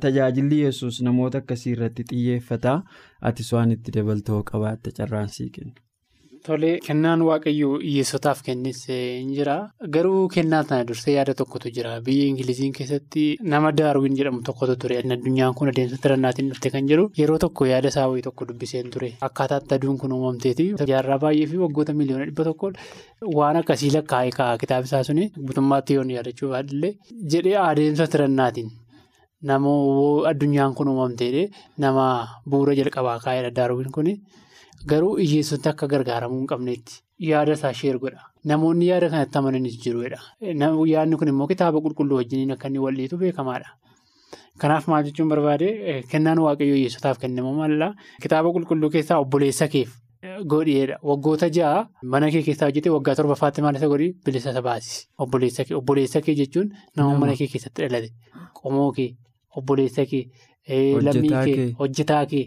Tajaajilli 0.05 0.61
yesus 0.67 1.01
namoota 1.09 1.39
akkasii 1.45 1.73
irratti 1.77 2.05
xiyyeeffata. 2.13 2.77
Atis 3.33 3.53
waan 3.53 3.73
itti 3.79 3.93
dabaltoo 3.99 4.43
qabaatte 4.53 4.91
carraan 5.01 5.29
sii 5.39 5.51
kenna. 5.59 5.75
Tolee 6.47 6.79
kennaan 6.87 7.23
waaqayyoo 7.27 7.79
hiyyeessotaaf 7.83 8.41
kennis 8.49 8.81
hin 8.89 9.31
jira. 9.37 9.55
Garuu 9.95 10.29
kennaa 10.35 10.61
sana 10.69 10.85
dursee 10.91 11.15
yaada 11.17 11.35
tokkotu 11.41 11.73
jira. 11.79 11.95
Biyya 12.09 12.29
Ingiliziin 12.33 12.73
keessatti 12.77 13.25
nama 13.55 13.73
Daarwin 13.81 14.15
jedhamu 14.21 14.43
tokkotu 14.49 14.77
ture. 14.85 14.99
Addunyaan 15.17 15.55
kun 15.61 15.73
adeemsa 15.73 15.99
tirannaatiin 16.05 16.53
dhufte 16.53 16.71
kan 16.77 16.87
jedhu 16.93 17.09
yeroo 17.23 17.39
tokko 17.47 17.67
yaada 17.73 17.89
isaa 17.95 18.07
wayii 18.13 18.23
tokko 18.29 18.47
dubbiseen 18.53 18.91
ture. 18.97 19.11
Akkaataatti 19.29 19.75
aduun 19.79 19.99
kun 20.05 20.13
uumamteeti. 20.19 20.69
Jaarraa 20.93 21.19
baay'ee 21.27 21.47
fi 21.55 21.59
waggoota 21.65 21.97
miliyoona 22.03 22.29
dhibba 22.31 22.45
tokko 22.51 22.71
waan 23.41 23.61
akkasii 23.65 23.91
lakkaa'ee 23.99 24.31
kaa'aa 24.39 24.59
kitaaba 24.65 24.87
isaa 24.93 25.03
suni 25.11 25.29
guutummaatti 25.51 25.99
yoon 25.99 26.11
yaadachuu 26.19 26.53
baadillee 26.55 26.95
jedhee 27.35 27.59
adeemsa 27.67 28.07
tirannaatiin 28.15 28.71
namoo 29.51 30.25
addunyaan 30.31 30.75
kun 30.79 30.89
uumamteedhe 30.95 31.45
nama 31.85 32.07
bu'uura 32.51 32.75
jalqabaa 32.83 33.19
kaa'edha 33.29 33.51
Daarwin 33.61 33.91
kuni. 33.99 34.15
Garuu 34.91 35.17
hiyyeessonni 35.19 35.69
akka 35.73 35.87
gargaaramuu 35.93 36.39
hin 36.41 36.47
qabneetti 36.53 37.01
yaada 37.29 37.53
isaa 37.59 37.73
sheer 37.81 37.99
godha. 38.05 38.23
Namoonni 38.51 38.87
yaada 38.91 39.09
kanatti 39.15 39.39
amananis 39.41 39.77
jiruudha. 39.85 40.19
Yaadni 40.93 41.17
kun 41.23 41.29
immoo 41.33 41.47
kitaaba 41.53 41.81
qulqulluu 41.87 42.17
wajjiniin 42.21 42.53
akka 42.57 42.69
inni 42.71 42.79
wal'iitu 42.87 43.19
beekamaadha. 43.23 43.69
Kanaaf 44.63 44.87
maal 44.89 45.05
jechuun 45.09 45.29
barbaade 45.33 45.69
kennaan 46.13 46.39
waaqayyoo 46.47 46.77
hiyyeessotaaf 46.79 47.19
kennamu 47.25 47.53
mallaa 47.61 47.93
kitaaba 48.23 48.53
qulqulluu 48.57 48.91
keessaa 48.95 49.19
obboleessa 49.25 49.69
keef 49.75 49.91
godheedha. 50.53 50.97
Waggoota 51.11 51.49
ja'a 51.59 51.87
mana 52.15 52.31
kee 52.31 52.43
keessaa 52.47 52.69
hojjete 52.71 52.91
waggaa 52.97 53.15
torbaffaatti 53.19 53.63
maal 53.67 53.77
isa 53.81 53.89
godhi 53.93 54.09
bilisa 54.27 54.51
isa 54.55 54.63
baasisi. 54.63 55.09
Obboleessa 55.19 56.21
kee 56.29 56.35
jechuun 56.43 56.71
nama 56.97 57.19
mana 57.25 57.35
kee 57.41 57.49
keessatti 57.53 57.83
dhalate. 57.83 58.13
Qomoo 58.63 58.91
kee, 58.93 59.11
obboleessa 59.57 60.07
kee, 60.13 60.25
lammii 61.09 61.35
kee, 61.45 61.73
hojjetaa 61.81 62.27
kee 62.35 62.45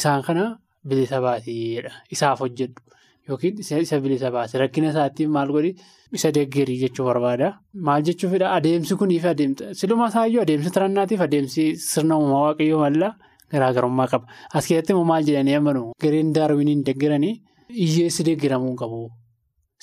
isaan 0.00 0.22
kana. 0.22 0.52
Bilisa 0.88 1.20
baasiidha. 1.24 1.90
Isaaf 2.14 2.40
hojjedhu 2.44 2.80
yookiin 3.28 3.58
isa 3.60 4.00
bilisa 4.04 4.30
baase 4.30 4.58
rakkina 4.62 4.90
isaatti 4.92 5.26
maal 5.36 5.48
godhi 5.56 5.70
isa 6.12 6.30
deeggarii 6.36 6.78
jechuu 6.82 7.06
barbaada. 7.08 7.48
Maal 7.74 8.02
jechuufidha 8.08 8.50
adeemsi 8.56 8.96
kunii 9.00 9.20
fi 9.20 9.28
adeemsa 9.34 9.74
silumaa 9.80 10.08
isaayyuu 10.12 10.42
adeemsi 10.42 10.70
tirannaatiif 10.74 11.20
adeemsi 11.26 11.64
sirna 11.86 12.18
uumaa 12.18 12.42
waaqayyoo 12.46 12.80
mallaa 12.84 13.12
garaagarummaa 13.52 14.08
qaba. 14.12 14.26
As 14.54 14.66
keessatti 14.68 14.92
immoo 14.92 15.04
maal 15.12 15.24
jedhanii 15.28 15.56
amanu 15.60 15.84
gareen 16.02 16.32
daarwiniin 16.36 16.84
deeggaranii 16.88 17.34
hiyyeessi 17.78 18.26
deeggaramuu 18.28 18.74
qabu. 18.82 19.00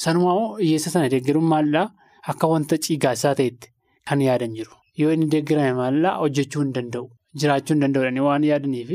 Sanumaa 0.04 0.38
hiyyeessa 0.62 0.90
sana 0.96 1.10
deeggaruun 1.14 1.50
maallaa 1.54 1.88
akka 2.34 2.48
wanta 2.54 2.78
ciigaasaa 2.86 3.34
ta'etti 3.42 3.74
kan 4.10 4.22
yaadan 4.28 4.54
jiru. 4.60 4.74
Yoo 5.02 5.12
inni 5.18 5.28
deeggarame 5.34 5.74
maallaa 5.82 6.14
hojjechuu 6.22 6.62
hin 6.64 6.74
danda'u. 6.78 7.10
Jiraachuu 7.40 7.74
hin 7.76 7.82
danda'u 7.86 8.24
waan 8.28 8.44
yaadaniif. 8.52 8.90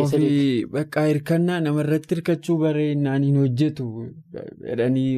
Ofii 0.00 0.64
bakka 0.74 1.02
hirkannaa 1.08 1.60
namarratti 1.62 2.14
hirkachuu 2.14 2.56
bareennaan 2.58 3.24
hin 3.28 3.38
hojjetu 3.40 3.86
jedhanii 4.66 5.08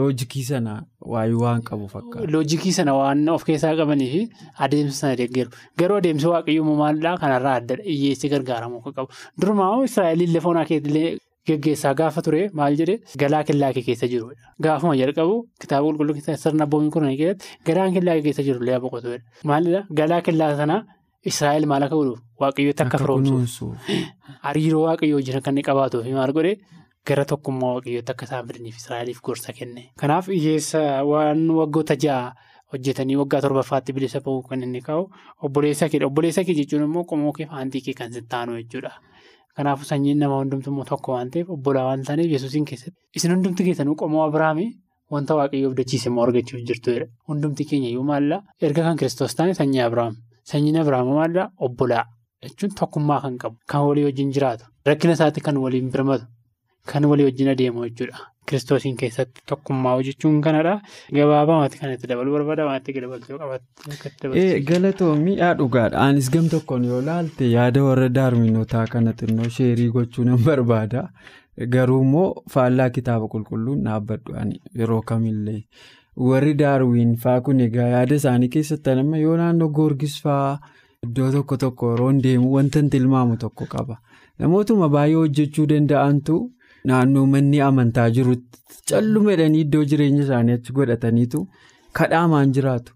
loojikii 0.00 0.42
sana 0.50 0.74
waayee 1.14 1.34
waan 1.40 1.62
qabu 1.70 1.88
fakkaata. 1.94 2.30
Loojikii 2.34 2.72
sana 2.76 2.94
waan 2.98 3.24
of 3.34 3.44
keessaa 3.48 3.72
qabanii 3.80 4.10
fi 4.12 4.20
adeemsa 4.66 4.94
sana 5.00 5.16
deeggaru. 5.22 5.50
Garuu 5.82 5.96
adeemsi 6.02 6.26
waaqayyoo 6.34 6.76
maallaa 6.82 7.16
kanarraa 7.24 7.56
addadha. 7.62 7.82
Hiyyeessi 7.90 8.28
gargaaramuu 8.36 8.80
kan 8.86 8.92
qabu. 9.00 9.10
Durumaa 9.40 9.74
Israa'eliin 9.90 10.34
lafa 10.38 10.48
onaa 10.54 10.64
keessatti 10.70 11.18
geggeessaa 11.50 11.94
gaafa 12.04 12.22
ture 12.30 12.46
maal 12.62 12.76
jedhee 12.80 12.98
galaa 13.26 13.42
killaa 13.50 13.72
kee 13.76 13.82
keessa 13.90 14.06
jirudha. 14.14 14.38
Gaafuma 14.62 14.94
jalqabu 15.04 15.36
kitaaba 15.60 15.86
qulqulluu 15.90 16.14
keessatti 16.22 16.42
sirna 16.48 16.66
boomii 16.74 16.94
kunii 16.96 17.16
keessatti 17.26 17.58
galaan 17.70 17.92
killaa 17.98 18.14
kee 18.20 18.26
keessa 18.30 18.46
jiru 18.48 18.62
lee 18.68 18.78
boqotudha. 18.84 19.18
Maalidhaa 19.50 19.86
galaa 20.02 20.20
killaa 20.30 20.56
sanaa. 20.64 20.82
Israa'el 21.30 21.66
maal 21.70 21.82
akka 21.86 21.96
godhu 22.00 22.14
waaqayyootti 22.42 22.82
akka 22.86 22.98
firoomsuuf 23.02 23.90
hariiroo 24.46 24.82
waaqayyoo 24.86 25.18
wajjin 25.20 25.36
akka 25.40 25.50
inni 25.52 25.62
qabaatuuf 25.68 26.06
maal 26.18 26.32
godhe 26.38 26.52
gara 27.10 27.24
tokkummaa 27.32 27.74
waaqayyootti 27.76 28.12
akka 28.14 28.24
isaan 28.28 28.46
fidaniif 28.48 28.76
Israa'eliif 28.82 29.20
gorsa 29.26 29.52
kenne. 29.58 29.82
Kanaaf 30.00 30.26
hiyyeessa 30.34 30.80
waan 31.10 31.40
waggoota 31.60 31.94
ja'a 32.04 32.32
hojjetanii 32.72 33.16
waggaa 33.22 33.40
torbaffaatti 33.44 33.92
bilisa 33.96 34.20
ba'uu 34.26 34.42
kan 34.48 34.62
inni 34.66 34.80
kaa'u 34.88 35.02
obboleessa 35.46 35.88
keedha. 35.92 36.06
Obboleessa 36.10 36.44
kee 36.48 36.54
jechuun 36.60 36.84
immoo 36.88 37.04
qomoo 37.10 37.32
kee 37.38 37.46
faantii 37.52 37.82
kee 37.86 37.94
kan 38.00 38.12
sittaanu 38.16 38.56
jechuudha. 38.60 38.92
Kanaafuu 39.56 39.84
sanyiin 39.90 40.18
nama 40.24 40.38
hundumtuu 40.40 40.84
tokko 40.90 41.12
waan 41.16 41.30
ta'eef 41.30 41.50
obbolaa 41.56 41.84
waan 41.88 42.02
taaneef 42.08 42.30
yesuusiin 42.34 42.64
keessatti 42.70 42.98
isin 43.16 43.34
hundumti 43.34 43.64
keessanuu 43.68 43.94
qomoo 44.02 44.22
Abiraamii 44.26 44.70
wanta 45.12 45.34
waaqayyoof 45.38 45.74
dachiise 45.80 46.08
immoo 46.10 46.24
argachuuf 46.26 46.62
jirtudha. 46.68 47.06
Hundumti 47.28 47.64
keenya 47.70 47.88
iyyuu 47.92 48.04
maallaa 48.10 48.40
erga 48.68 48.82
kan 48.88 48.96
kiristoos 48.96 49.34
taane 49.36 49.54
sanyii 49.60 49.82
Abiraam. 49.88 50.16
Sanyiin 50.50 50.76
Abiraam 50.82 51.08
maallaa 51.18 51.48
obbolaa 51.66 52.04
jechuun 52.44 52.74
tokkummaa 52.80 53.20
kan 53.24 53.38
qabu 53.42 53.56
kan 53.72 53.82
walii 53.88 54.04
wajjin 54.08 54.32
jiraatu 54.36 54.64
rakkina 54.90 55.12
isaatti 55.18 55.40
kan 55.46 55.56
waliin 55.64 55.90
birmatu 55.94 56.24
kan 56.92 57.04
walii 57.10 57.24
wajjin 57.28 57.48
adeemu 57.54 57.84
jechuudha. 57.88 58.18
Kiristoosiin 58.46 58.96
keessatti 59.00 59.40
tokkummaa 59.50 59.92
hojjechuun 59.96 60.40
kanadha. 60.46 60.72
Gabaabamatti 61.16 61.78
kan 61.80 61.92
itti 61.94 62.08
dabaluu 62.10 62.32
barbaada 62.36 62.64
waan 62.68 62.80
itti 62.80 63.00
dabaltuu 63.04 63.38
qabatte. 63.38 64.62
Galatoomii 64.70 65.36
yaa 65.42 65.54
dhugaadha. 65.60 65.98
Anis 66.06 66.30
gam 66.30 66.48
tokkoon 66.54 66.84
yoo 66.90 67.00
laalte 67.08 67.50
yaada 67.52 67.84
warra 67.84 68.08
daarminotaa 68.18 68.86
kana 68.94 69.12
xinnoo 69.20 69.48
sheerii 69.58 69.88
gochuu 69.94 70.24
nan 70.24 70.42
barbaada. 70.48 71.08
Garuu 71.72 72.02
immoo 72.02 72.28
faallaa 72.52 72.90
kitaaba 72.90 73.28
qulqulluun 73.32 73.82
dhaabbadhu 73.84 74.36
yeroo 74.80 75.02
kamillee. 75.10 75.64
Warri 76.28 76.54
daarwiin 76.54 77.16
faa 77.24 77.40
kun 77.40 77.60
egaa 77.66 77.88
yaada 77.94 78.14
isaanii 78.20 78.48
keessatti 78.54 78.94
nama 79.00 79.18
yoo 79.24 79.36
naannoo 79.40 79.68
goorgis 79.78 80.16
faa 80.22 80.58
iddoo 81.06 81.30
tokko 81.36 81.56
tokko 81.64 81.90
yeroo 81.92 82.12
deemu 82.26 82.52
wanta 82.54 82.82
tilmaamu 82.94 83.36
tokko 83.44 83.66
qaba. 83.74 83.98
Namootuma 84.38 84.88
baay'ee 84.96 85.14
hojjechuu 85.20 85.66
danda'antu 85.74 86.38
naannoo 86.90 87.26
manni 87.34 87.60
amantaa 87.68 88.08
jirutti 88.10 88.58
callumedhanii 88.90 89.60
iddoo 89.66 89.84
jireenya 89.92 90.22
isaanii 90.24 90.52
achi 90.58 90.72
godhataniitu 90.78 91.46
kadhaamaan 92.00 92.52
jiraatu. 92.58 92.92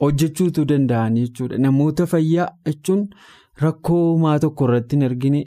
Hojjechuutu 0.00 0.64
danda'anii 0.64 1.26
jechuudha. 1.26 1.58
Namoota 1.58 2.06
fayyaa 2.06 2.48
jechuun 2.66 3.08
rakkoo 3.62 4.18
maa 4.24 4.38
tokko 4.44 4.64
irratti 4.68 4.96
hin 4.96 5.04
argine. 5.08 5.44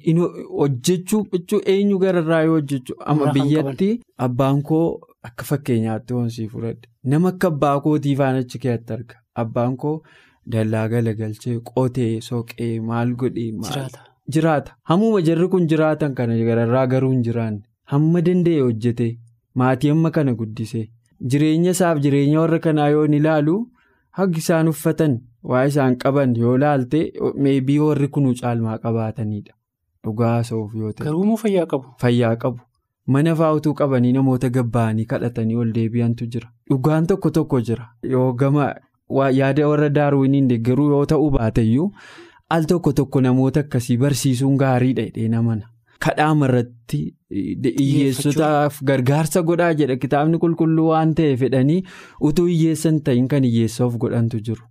Hojjechuu 0.60 1.22
jechuun 1.34 1.62
eenyu 1.76 2.00
gararraa 2.04 2.42
yoo 2.48 2.54
hojjechuu 2.60 2.96
amma 3.14 3.32
biyyatti 3.38 3.90
abbaan 4.28 4.62
koo. 4.70 4.86
Akka 5.28 5.46
fakkeenyaatti 5.50 6.14
hoonsii 6.14 6.48
fudhadhe. 6.54 6.88
Nama 7.12 7.30
akka 7.34 7.48
abbaa 7.54 7.80
kootii 7.82 8.16
faana 8.22 8.38
achi 8.46 8.60
keessatti 8.64 8.94
arga. 8.94 9.16
Abbaan 9.44 9.78
koo 9.84 9.94
dallaa 10.56 10.88
galagalchee 10.94 11.60
qotee 11.70 12.22
soqee 12.30 12.72
maal 12.88 13.14
godhee 13.22 13.52
jiraata. 14.30 14.76
Hammuma 14.90 15.22
jarri 15.30 15.48
kun 15.54 15.68
jiraatan 15.74 16.14
kana 16.18 16.36
gararraa 16.50 16.86
garuu 16.96 17.12
hin 17.12 17.24
jiraanne. 17.30 17.62
Hamma 17.94 18.22
danda'e 18.26 18.60
hojjete 18.62 19.08
maatii 19.62 19.90
amma 19.96 20.12
kana 20.12 20.34
guddise 20.42 20.90
jireenya 21.32 21.72
isaaf 21.78 22.00
jireenya 22.04 22.40
warra 22.42 22.60
kanaa 22.60 22.88
yoo 22.94 23.06
ilaalu 23.18 23.56
haggi 24.20 24.40
isaan 24.44 24.68
uffatan 24.72 25.18
waa 25.52 25.64
isaan 25.72 25.96
qaban 26.04 26.36
yoo 26.44 26.58
laalte 26.58 27.02
meebii 27.48 27.80
warri 27.86 28.08
kunuu 28.18 28.34
caalmaa 28.42 28.78
qabaatanidha 28.86 29.54
dhugaa 30.06 30.30
haasa'uuf 30.36 30.76
yoo 30.76 30.92
ta'e. 30.94 31.06
Garuu 31.06 31.38
fayyaa 31.42 31.66
qabu. 31.74 31.88
Fayyaa 32.06 32.36
qabu. 32.36 32.60
Mana 33.08 33.36
fa'aatuu 33.36 33.74
qabanii 33.80 34.12
namoota 34.16 34.50
gabba'anii 34.58 35.06
kadhatanii 35.12 35.56
ol 35.62 35.72
deebi'antu 35.78 36.26
jira. 36.36 36.50
Dhugaan 36.70 37.08
tokko 37.08 37.30
tokko 37.38 37.60
jira. 37.70 37.88
Yoo 38.14 38.34
gama 38.34 38.74
yaada 39.40 39.68
warra 39.70 39.90
daaruuniin 39.98 40.48
deeggaruu 40.50 40.90
yoo 40.92 41.06
ta'uu 41.14 41.30
baateyyuu 41.38 41.92
al 42.50 42.64
tokko 42.72 42.94
tokko 43.00 43.22
namoota 43.22 43.60
akkasii 43.66 43.98
barsiisuun 43.98 44.58
gaariidha 44.58 45.02
jedhee 45.10 45.28
namana. 45.36 45.68
Kadhaama 46.06 46.46
irratti 46.50 47.00
hiyyeessotaaf 47.80 48.80
gargaarsa 48.90 49.42
godhaa 49.50 49.74
jedha 49.82 49.96
kitaabni 50.06 50.40
qulqulluu 50.44 50.88
waan 50.92 51.14
ta'e 51.20 51.36
fedhanii 51.44 51.82
utuu 52.30 52.46
hiyyeessan 52.52 53.02
ta'in 53.10 53.28
kan 53.34 53.44
hiyyeessoof 53.50 53.98
godhantu 54.06 54.40
jiru. 54.50 54.64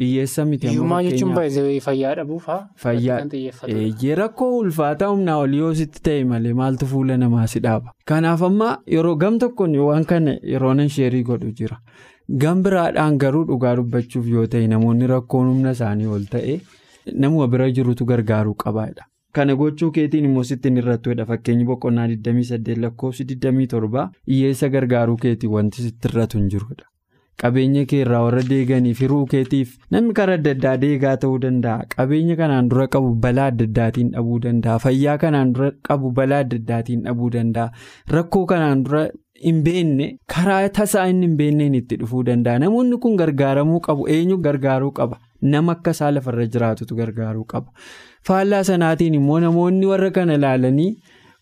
Hiyyeessa 0.00 0.44
miti 0.50 0.68
Hiyyummaa 0.68 1.02
jechuun 1.06 1.34
baay'ee 1.38 1.80
fayyaa 1.86 2.14
dhabuufaa. 2.18 2.58
Fayyaa 2.84 4.14
rakkoo 4.20 4.48
ulfaataa 4.58 5.08
humnaa 5.10 5.36
olii 5.46 5.58
yoo 5.64 5.74
sitti 5.80 6.02
ta'e 6.08 6.24
malee 6.30 6.52
maaltu 6.60 6.86
fuula 6.92 7.16
namaa 7.24 7.46
si 7.54 7.60
dhaaba. 7.66 7.92
Kanaaf 8.12 8.42
amma 8.48 8.70
yeroo 8.94 9.16
gam 9.24 9.38
tokkoon 9.44 9.76
waan 9.88 10.04
kana 10.14 10.36
yeroo 10.54 10.72
nan 10.80 10.88
sheerii 10.96 11.22
godhu 11.30 11.52
jira. 11.60 11.76
Gam 12.44 12.62
biraadhaan 12.62 13.18
garuu 13.24 13.44
dhugaa 13.52 13.76
dubbachuuf 13.82 14.26
yoo 14.34 14.46
ta'e 14.56 14.66
namoonni 14.74 15.06
rakkoon 15.12 15.48
humna 15.52 15.70
isaanii 15.78 16.06
ol 16.16 16.24
ta'e 16.34 16.60
namuma 17.12 17.46
bira 17.54 17.70
jirutu 17.78 18.04
gargaaruu 18.12 18.54
qabaadha. 18.64 19.04
Kana 19.32 19.54
gochuu 19.56 19.90
keetiin 19.96 20.24
immoo 20.28 20.42
sittiin 20.52 20.76
irrattuudha 20.82 21.24
fakkeenyi 21.26 21.64
boqonnaa 21.72 22.06
28 22.12 22.80
lakkoofsi 22.84 23.24
27 23.34 24.06
hiyyeessa 24.30 24.68
gargaaruu 24.76 25.16
keetiin 25.24 25.52
wanti 25.58 25.82
sitti 25.88 26.08
irratu 26.12 26.38
hin 26.38 26.48
jirudha. 26.54 26.86
Qabeenya 27.40 27.86
kee 27.90 28.00
irraa 28.04 28.20
warra 28.26 28.42
deeganii 28.50 28.92
firuu 29.00 29.22
keetiif 29.32 29.70
namni 29.94 30.12
karaa 30.18 30.34
adda 30.40 30.50
addaa 30.56 30.74
deegaa 30.82 31.14
ta'uu 31.22 31.38
danda'a. 31.44 31.86
Qabeenya 31.96 32.36
kanaan 32.40 32.68
dura 32.72 32.86
qabu 32.96 33.14
balaa 33.24 33.46
adda 33.52 33.64
addaatiin 33.70 34.10
dhabuu 34.16 34.38
danda'a. 34.46 34.78
Fayyaa 34.84 35.16
kanaan 35.24 35.52
dura 35.54 35.70
qabu 35.88 36.10
balaa 36.18 36.42
adda 36.44 36.56
addaatiin 36.62 37.02
dhabuu 37.08 37.30
danda'a. 37.36 37.70
Rakkoo 38.16 38.44
kanaan 38.52 38.84
dura 38.84 39.02
hin 39.46 39.62
beekne 39.64 40.06
karaa 40.34 40.68
tasaa 40.80 41.06
inni 41.14 41.26
hin 41.30 41.36
beekneen 41.40 41.74
itti 41.80 41.96
dhufuu 42.02 42.22
danda'a. 42.28 42.58
Namoonni 42.66 42.98
kun 43.06 43.16
gargaaramuu 43.22 43.80
qabu. 43.88 44.08
Eenyu 44.16 44.36
gargaaruu 44.48 44.92
qaba? 45.00 45.16
Nama 45.42 45.72
akka 45.78 45.90
isaa 45.96 46.10
lafarra 46.16 46.46
jiraatutu 46.56 46.94
gargaaruu 47.00 47.44
qaba. 47.54 47.72
Faallaa 48.28 48.64
sanaatiin 48.68 49.14
immoo 49.22 49.40
namoonni 49.46 49.86
warra 49.94 50.10
kana 50.18 50.34
ilaalanii. 50.40 50.90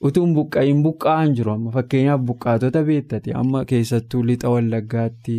Utuun 0.07 0.35
buqqa'iin 0.35 0.83
buqqa'an 0.85 1.33
jiru 1.37 1.51
amma. 1.53 1.71
Fakkeenyaaf 1.77 2.21
buqqaatota 2.31 2.83
beektati. 2.89 3.33
Amma 3.41 3.65
keessattuu 3.71 4.23
lixa 4.29 4.51
wallaggaatti 4.55 5.37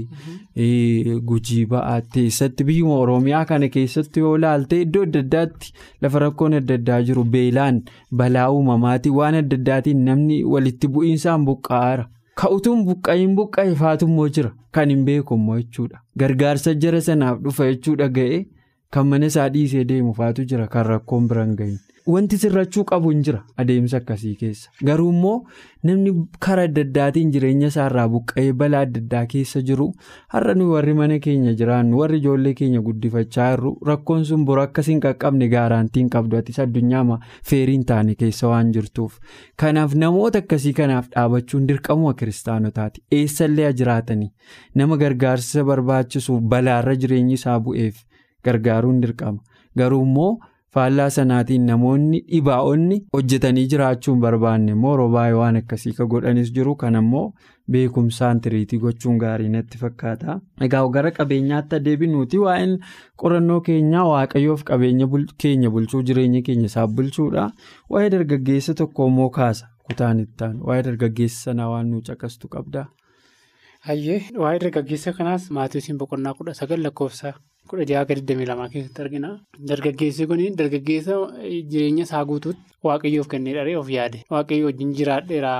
gujii 1.30 1.66
ba'aatti 1.74 2.24
eessatti 2.28 2.63
biyyuma 2.70 2.98
oromiyaa 3.04 3.46
kana 3.46 3.70
keessatti 3.75 4.20
yoo 4.25 4.36
ilaalte 4.38 4.82
iddoo 4.86 5.04
adda 5.08 5.20
addaatti 5.25 5.74
lafa 6.01 6.20
rakkoon 6.25 6.54
adda 6.60 6.74
addaa 6.82 7.01
jiru. 7.10 7.24
Beelaan 7.24 7.82
balaa 8.12 8.50
uumamaatiin 8.51 9.16
waan 9.22 9.36
adda 9.42 9.56
addaatiin 9.62 10.04
namni 10.12 10.44
walitti 10.44 10.88
bu'iinsaan 10.94 11.46
buqqa'aara 11.50 12.06
ka'utuun 12.44 12.86
buqqa'iin 12.92 13.36
buqqa'e 13.42 13.75
faatummoo 13.84 14.28
jira. 14.30 14.51
Kan 14.72 14.89
hin 14.89 15.06
beekummoo 15.06 15.58
jechuudha. 15.60 16.01
Gargaarsa 16.20 16.74
jara 16.82 17.02
sanaaf 17.02 17.39
dhufa 17.43 17.72
jechuudha 17.72 18.08
ga'e 18.17 18.45
kan 18.91 19.08
mana 19.08 19.26
isaa 19.32 19.50
dhiisee 19.54 19.84
deemu 19.89 20.13
faatu 20.19 20.43
jira 20.52 20.67
kan 20.67 20.86
rakkoon 20.86 21.28
biraan 21.32 21.56
gahin. 21.56 21.80
Wanti 22.10 22.38
sirrachuu 22.41 22.84
qabu 22.89 23.10
hin 23.12 23.19
jira 23.26 23.39
adeemsa 23.62 23.98
akkasii 23.98 24.36
keessa. 24.38 24.69
Garuu 24.88 25.10
immoo 25.13 25.34
namni 25.89 26.13
karaa 26.45 26.63
adda 26.69 26.82
addaatiin 26.88 27.32
jireenya 27.36 27.67
isaarraa 27.74 28.06
buqqa'ee 28.13 28.54
balaa 28.62 28.80
adda 28.88 29.02
addaa 29.04 29.22
keessa 29.34 29.62
jiru 29.67 29.86
har'a 30.36 30.56
nuyi 30.62 30.72
warri 30.72 30.93
mana 31.02 31.19
keenya 31.28 31.54
jiraannu 31.60 32.00
warri 32.02 32.17
ijoollee 32.24 32.54
keenya 32.62 32.82
guddifachaa 32.88 33.50
jirru 33.52 33.74
rakkoon 33.91 34.26
sun 34.32 34.45
bor 34.50 34.60
akkas 34.63 34.89
hin 34.93 35.04
qaqqabne 35.06 35.50
gaaraantiin 35.54 36.10
qabdu 36.17 36.39
atis 36.41 36.60
addunyaa 36.65 37.19
feeriin 37.52 37.86
taane 37.93 38.15
keessa 38.26 38.48
waan 38.56 38.74
jirtuuf. 38.80 39.19
Kanaaf 39.56 39.93
namoota 40.06 40.41
akkasii 40.45 40.74
kanaaf 40.84 41.10
dhaabachuun 41.15 41.67
dirqamuma 41.72 42.13
kiristaanotaati. 42.24 43.04
Eessallee 43.22 43.74
jiraatanii 43.74 44.32
nama 44.76 44.98
gargaarsa 44.98 45.63
barbaachisu 45.74 46.39
balaarra 46.41 46.95
jireenyi 46.95 47.34
isaa 47.41 47.60
bu'eef 47.60 48.02
gargaaruun 48.43 49.02
dirqama. 49.02 49.43
Garuu 49.78 50.02
immoo. 50.12 50.32
Faallaa 50.75 51.10
sanaatiin 51.13 51.63
namoonni 51.67 52.17
dhibaa'onni 52.32 52.97
hojjetanii 53.15 53.63
jiraachuun 53.73 54.19
barbaanne 54.25 54.71
immoo 54.75 54.91
robaayee 54.99 55.38
waan 55.39 55.55
akkasii 55.60 55.93
ka 55.99 56.05
godhanis 56.13 56.51
jiru 56.58 56.75
kan 56.84 56.95
ammoo 56.99 57.23
beekumsaan 57.75 58.41
tiriitii 58.47 58.79
gochuun 58.84 59.17
gaarii 59.23 59.49
natti 59.55 59.82
fakkaata. 59.84 60.36
Egaa 60.67 60.84
gara 60.97 61.12
qabeenyaatti 61.17 61.75
adeebinuuti 61.79 62.41
waa'een 62.45 62.77
qorannoo 63.23 63.60
keenyaa 63.69 64.05
waaqayyoof 64.12 64.63
qabeenya 64.69 65.10
keenya 65.45 65.69
bulchuu 65.77 66.03
jireenya 66.12 66.41
keenya 66.51 66.69
isaaf 66.73 66.93
bulchuudha. 67.01 67.49
Waa'ee 67.89 68.10
dargaggeessa 68.17 68.73
tokko 68.84 69.08
immoo 69.13 69.29
kaasa 69.41 69.69
kutaan 69.89 70.19
ittaan 70.27 70.62
waa'ee 70.69 70.84
dargaggeessa 70.91 71.43
sanaa 71.49 71.69
waan 71.73 71.89
nu 71.95 72.01
caqastu 72.12 72.47
qabda. 72.58 72.86
Hayyee 73.89 74.21
waa'ee 74.43 74.60
dargaggeessa 74.67 75.13
kanaas 75.17 75.49
maatiiwwan 75.60 75.97
boqonnaa 76.05 76.34
kudha 76.41 76.53
sagal 76.63 76.84
lakkoofsa. 76.89 77.34
Kudha 77.69 77.86
jaha 77.89 78.05
damee 78.29 78.45
lamaa 78.51 78.69
keessatti 78.73 79.01
argina. 79.03 79.29
Dargaggeessi 79.69 80.27
kun 80.27 80.41
dargaggeessa 80.62 81.15
jireenya 81.71 82.03
isaa 82.08 82.23
guutuutti 82.25 82.62
waaqayyoof 82.84 83.27
kenneedha 83.27 83.77
of 83.79 83.89
yaade. 83.97 84.23
Waaqayyo 84.34 84.65
wajjin 84.69 84.93
jiraadheera. 84.97 85.53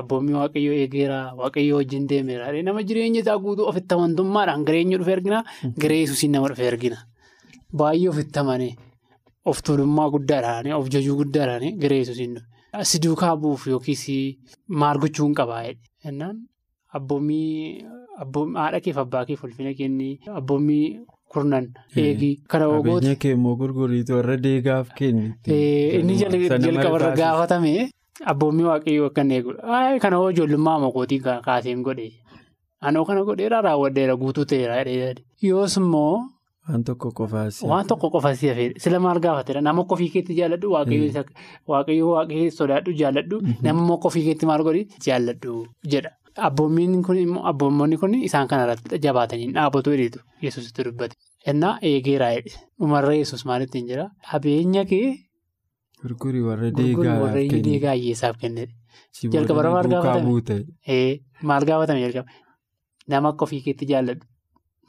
Abboommii 0.00 0.34
waaqayyoo 0.40 0.74
eegeera. 0.82 1.18
Waaqayyo 1.40 1.76
wajjin 1.80 2.06
deemeera. 2.10 2.52
Nama 2.68 2.82
jireenya 2.82 3.20
isaa 3.24 3.38
guutuu 3.38 3.66
ofitti 3.70 3.94
amantummaadhaan 3.94 4.64
gareenyu 4.68 4.98
dhufee 5.00 5.16
argina. 5.18 5.42
Garee 5.82 6.00
yesuusiin 6.04 6.32
nama 6.32 6.48
dhufee 6.52 6.68
argina. 6.72 6.98
Baay'ee 7.78 8.08
ofitti 8.12 8.38
amane 8.42 8.70
of 9.44 9.60
tuulummaa 9.66 10.08
guddaadhaan 10.14 10.72
of 10.78 10.88
jajuu 10.94 11.16
guddaadhaan 11.20 11.78
garee 11.82 11.98
yesuusiin 12.02 12.34
dhufe. 12.36 12.48
Si 12.90 12.98
duukaa 13.04 13.36
bu'uuf 13.36 13.66
yookiis 13.68 14.04
maal 14.68 14.98
gochuu 15.02 15.26
hin 15.26 15.34
qabaa 15.40 15.62
jennaan 16.04 16.38
abboommii 16.98 17.84
haadha 18.56 18.80
keef 18.84 18.98
abbaa 19.04 19.24
keef 19.28 19.44
ulfina 19.44 19.74
kenni 19.80 20.08
abboommii. 20.40 20.86
Kurnan 21.34 21.66
eegii 21.96 22.34
kana 22.54 22.66
ogooti. 22.68 22.88
Qabeenya 23.00 23.16
kee 23.22 23.32
immoo 23.36 23.56
gurguriitu 23.60 24.14
warra 24.18 24.36
deegaaf 24.46 24.88
kenni. 24.98 25.32
Inni 25.46 26.16
jalqabarra 26.22 27.14
gaafatame 27.22 27.90
abboommii 28.32 28.64
waaqayyoo 28.70 29.06
akka 29.12 29.20
inni 29.26 29.34
eegudha. 29.40 29.98
Kana 30.04 30.16
hoo 30.22 30.30
ijoollummaa 30.34 30.78
makootii 30.84 31.20
kaaseen 31.48 31.82
godhe. 31.88 32.10
Anoo 32.80 33.04
kana 33.08 33.24
godheera 33.24 33.60
raawwadheera 33.66 34.16
guutuu 34.20 34.44
ta'eera. 34.44 35.14
Yoos 35.48 35.76
immoo. 35.80 36.14
Waan 36.68 36.84
tokko 36.86 37.10
qofaas. 37.18 37.56
Waan 37.70 37.86
tokko 37.90 38.10
qofaas 38.14 38.42
hafeera. 38.48 38.74
Sila 38.82 38.98
maal 39.04 39.18
gaafatedha? 39.20 39.60
Nama 39.60 39.82
ofii 39.94 40.08
keetti 40.14 40.34
jaalladhu 40.38 40.70
waaqayyoo 40.72 42.10
waaqayyoo 42.14 42.50
sodaadhu 42.58 42.92
jaalladhu 43.00 43.40
nama 43.62 43.96
ofii 44.08 44.24
keetti 44.28 44.46
maal 44.50 44.62
godhi 44.68 44.84
jaalladhu 45.06 45.54
jedha. 45.94 46.10
Abboommiin 46.36 47.02
kun 47.04 47.16
immoo 47.18 47.42
abboommonni 47.50 47.96
kun 47.98 48.14
isaan 48.28 48.48
kanarratti 48.48 48.98
jabaatanii 49.06 49.52
dhaabatu 49.56 49.90
jedhetu 49.96 50.20
yesusitti 50.42 50.84
dubbate. 50.88 51.16
Innaa 51.50 51.78
eegeeraa 51.90 52.30
jedhe 52.36 52.54
dhumarra 52.80 53.14
yesus 53.18 53.44
maalitti 53.50 53.78
hin 53.78 53.88
jira? 53.90 54.06
Qabeenya 54.30 54.84
kee. 54.92 55.08
Gurgurii 56.02 56.42
warra 56.46 56.70
deegaa 56.76 57.94
hiyyeessaaf 57.94 58.38
kennedha. 58.44 58.72
Jalqabarra 59.34 59.70
maal 59.74 59.88
gaafatame? 59.92 61.20
Maal 61.50 61.64
gaafatame 61.70 62.00
jalqaba? 62.06 62.28
Nama 63.08 63.28
akka 63.34 63.44
ofii 63.48 63.60
keetti 63.66 63.86
jaalladhu 63.92 64.24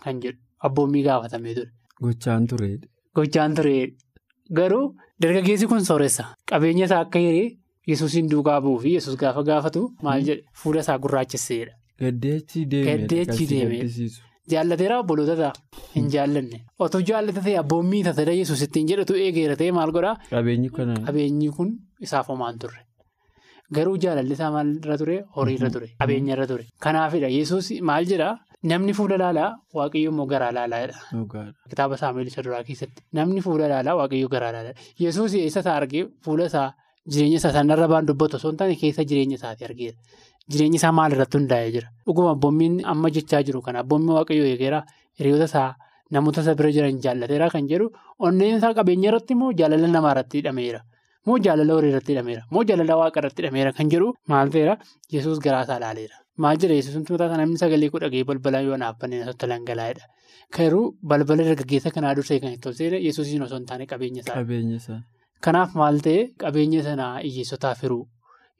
kan 0.05 0.21
jedhu 0.23 0.39
abboommii 0.69 1.03
gaafatamee 1.09 1.55
ture. 1.57 1.69
Gochaan 2.03 2.47
tureedha. 2.47 2.87
Gochaan 3.15 3.55
tureedha. 3.55 3.95
Garuu 4.59 4.95
dargaggeessi 5.21 5.67
kun 5.67 5.85
sooressa. 5.89 6.25
Qabeenya 6.49 6.85
isaa 6.89 6.99
akka 7.07 7.19
hiree. 7.19 7.57
Yesuusiin 7.91 8.29
duukaa 8.31 8.59
bu'uu 8.65 8.79
fi 8.83 8.93
yesus 8.97 9.15
gaafa 9.23 9.43
gaafatu 9.49 9.81
maal 10.03 10.21
jedhe? 10.27 10.43
Fuula 10.61 10.79
isaa 10.85 10.97
gurraachesseedha. 11.05 11.73
Gaddeechi 12.01 13.47
deemee. 13.49 13.87
Jaallateera 14.51 14.99
obboloota 15.01 15.35
ta'a? 15.39 15.51
Hin 15.95 16.07
jaallanne. 16.13 16.57
Otoo 16.85 17.01
jaallate 17.09 17.41
ta'e 17.45 17.57
abboommii 17.63 18.03
taatee 18.07 18.35
yesus 18.39 18.61
ittiin 18.65 18.87
jedhatu 18.91 19.15
eegeera 19.25 19.55
ta'e 19.61 19.71
maal 19.77 19.91
godhaa. 19.97 20.15
Qabeenyi 20.31 21.49
kun 21.57 21.69
isaaf 22.07 22.27
homaan 22.33 22.59
turre. 22.59 22.81
Garuu 23.75 23.95
jaalalli 24.05 24.33
isaa 24.37 24.51
maalirra 24.55 24.97
ture? 25.01 25.17
Horiirra 25.37 25.69
ture. 25.75 25.87
Qabeenyarra 26.01 26.47
ture. 26.51 26.65
Kanaafidha. 26.85 27.29
Yesus 27.37 27.71
maal 27.81 28.05
jedhaa? 28.11 28.33
Namni 28.71 28.93
fuula 28.97 29.17
laalaa 29.23 29.49
waaqayyo 29.77 30.11
immoo 30.11 30.25
garaa 30.33 30.51
laalaadha. 30.57 30.99
Kitaaba 31.69 31.97
saamu'eel 32.01 32.27
isa 32.31 32.43
duraa 32.45 32.63
keessatti. 32.67 33.03
Namni 33.19 33.41
fuula 33.47 33.67
laalaa 33.71 33.95
waaqayyo 34.01 34.27
garaa 34.35 34.51
laalaadha 34.55 34.79
yesus 35.05 35.33
eessa 35.39 35.59
isaa 35.65 35.75
argee 35.81 36.05
fuula 36.27 36.45
isaa. 36.51 36.69
Jireenya 37.11 37.37
isaa 37.41 37.51
sanarra 37.57 37.87
baan 37.93 38.05
dubbatu 38.09 38.35
osoo 38.39 38.51
hin 38.51 38.57
taane 38.61 38.75
keessa 38.81 39.03
jireenya 39.11 39.35
isaati 39.39 39.65
argeera. 39.69 39.97
Jireenyi 40.51 40.77
isaa 40.81 40.91
maalirratti 40.99 41.37
hundaa'ee 41.39 41.71
jira. 41.75 41.87
Dhuguma 42.07 42.31
abboommiin 42.35 42.79
amma 42.93 43.09
jechaa 43.17 43.41
jiru 43.49 43.61
kana 43.67 43.79
abboommiin 43.83 44.15
waaqayyoo 44.19 44.47
eegeera 44.53 44.79
hiriyoota 45.19 45.45
isaa 45.51 45.69
namoota 46.17 46.41
isa 46.45 46.55
bira 46.61 46.71
jiran 46.77 46.99
jaallateera 47.05 47.49
kan 47.53 47.67
jedhu? 47.71 47.91
Onneen 48.19 48.57
isaa 48.59 48.73
qabeenya 48.79 49.09
irratti 49.11 49.33
immoo 49.37 49.51
jaalala 49.61 49.87
namaa 49.97 50.11
irratti 50.15 50.37
hidhameera. 50.41 50.81
moo 51.27 51.37
jaalala 51.45 51.73
horii 51.75 51.89
irratti 51.93 52.11
hidhameera? 52.13 52.41
Moo 52.51 52.63
jaalala 52.69 52.95
waaqa 53.01 53.19
irratti 53.21 53.41
hidhameera 53.43 53.71
kan 53.77 53.89
jedhu 53.93 54.07
maal 54.31 54.49
ta'eera? 54.55 54.73
Yesus 55.15 55.39
garaasaa 55.45 55.77
ilaaleera. 55.79 56.15
Maal 56.43 56.57
jedha? 56.63 56.75
Yesus 56.79 56.95
mataa 56.99 57.15
isaa 57.29 57.37
namni 57.41 57.57
sagalee 57.61 57.89
kudha 57.93 58.09
gahee 58.13 58.25
balbalaa 58.31 58.61
yoo 58.67 58.77
naaf 58.83 58.97
banneen 59.03 59.23
osoo 59.33 59.47
dhangalaa'edha 59.51 60.05
garuu 60.57 60.83
balbala 61.11 61.43
dargaggeessa 61.49 61.91
kanaa 61.95 62.13
dursee 62.19 62.39
kan 62.43 62.51
itti 62.55 62.61
tolseera 62.67 62.97
yesuusiin 63.07 63.43
osoo 63.47 63.57
hin 63.61 63.65
taane 63.71 63.85
qabeenya 63.93 64.21
isaa 64.25 64.99
kanaaf 65.45 65.75
maal 65.81 65.99
ta'e 66.07 66.19
qabeenya 66.43 66.83
sanaa 66.87 67.13
hiyyeessotaaf 67.23 67.81
hiruu 67.85 68.03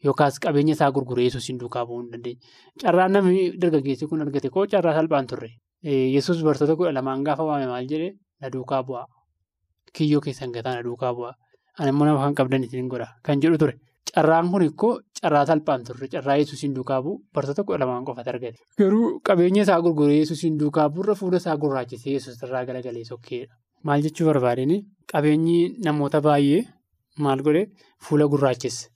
yookaas 0.06 0.40
qabeenya 0.46 0.74
isaa 0.78 0.92
gurguree 0.96 1.26
yesuusiin 1.30 1.60
duukaa 1.62 1.86
bu'uu 1.90 2.02
hin 2.02 2.10
dandeenye 2.14 2.40
carraan 2.84 3.12
namni 3.18 3.44
dargaggeessi 3.62 4.08
kun 4.12 4.22
argate 4.26 4.50
koo 4.56 4.66
carraa 4.74 4.94
salphaan 4.98 5.28
turre. 5.32 5.50
Yesus 6.16 6.44
bartoota 6.48 6.76
kudha 6.80 6.92
lamaan 6.98 7.24
gaafa 7.28 7.44
waame 7.50 7.68
maal 7.72 7.88
jedhee 7.92 8.12
na 8.42 8.50
duukaa 8.54 8.82
bu'aa 8.90 9.06
kiyyoo 9.98 10.22
keessan 10.26 10.52
gataa 10.58 10.76
na 10.76 10.84
duukaa 10.90 11.14
bu'aa 11.18 11.34
ani 11.80 11.90
immoo 11.94 12.06
nama 12.08 12.20
kan 12.26 12.36
qabdan 12.40 12.64
isin 12.68 12.88
godha. 12.94 13.08
Kan 13.26 13.42
jedhu 13.44 13.58
ture. 13.58 13.74
Carraan 14.16 14.52
kun 14.52 14.62
ikkoo 14.70 14.94
carraa 15.22 15.46
salphaan 15.50 15.84
turre. 15.88 16.08
Carraa 16.14 16.36
yesuusiin 16.42 16.76
duukaa 16.76 17.02
bu'u. 17.06 17.20
Bartoota 17.34 17.64
kudha 17.68 17.80
lamaan 17.84 18.06
qofatu 18.08 18.30
argate 18.34 18.60
garuu 18.80 19.20
qabeenya 19.28 19.62
isaa 19.68 19.80
gurguree 19.86 20.20
yesuusiin 20.24 20.60
duukaa 20.60 20.88
bu'urra 20.96 21.16
fuula 21.22 21.38
isaa 21.44 21.58
gurraachisee 21.64 22.14
yesuus 22.18 22.44
irraa 22.48 22.66
galagalee 22.70 23.04
sokkeedha 23.12 23.54
maal 23.90 24.02
jechuu 24.06 24.28
barbaadeen 24.30 24.74
qabeenyi 25.14 25.58
namoota 25.86 26.22
baay'ee 26.28 26.62
maal 27.26 27.42
godhe 27.48 27.64
fuula 28.06 28.26
gurraachise. 28.34 28.90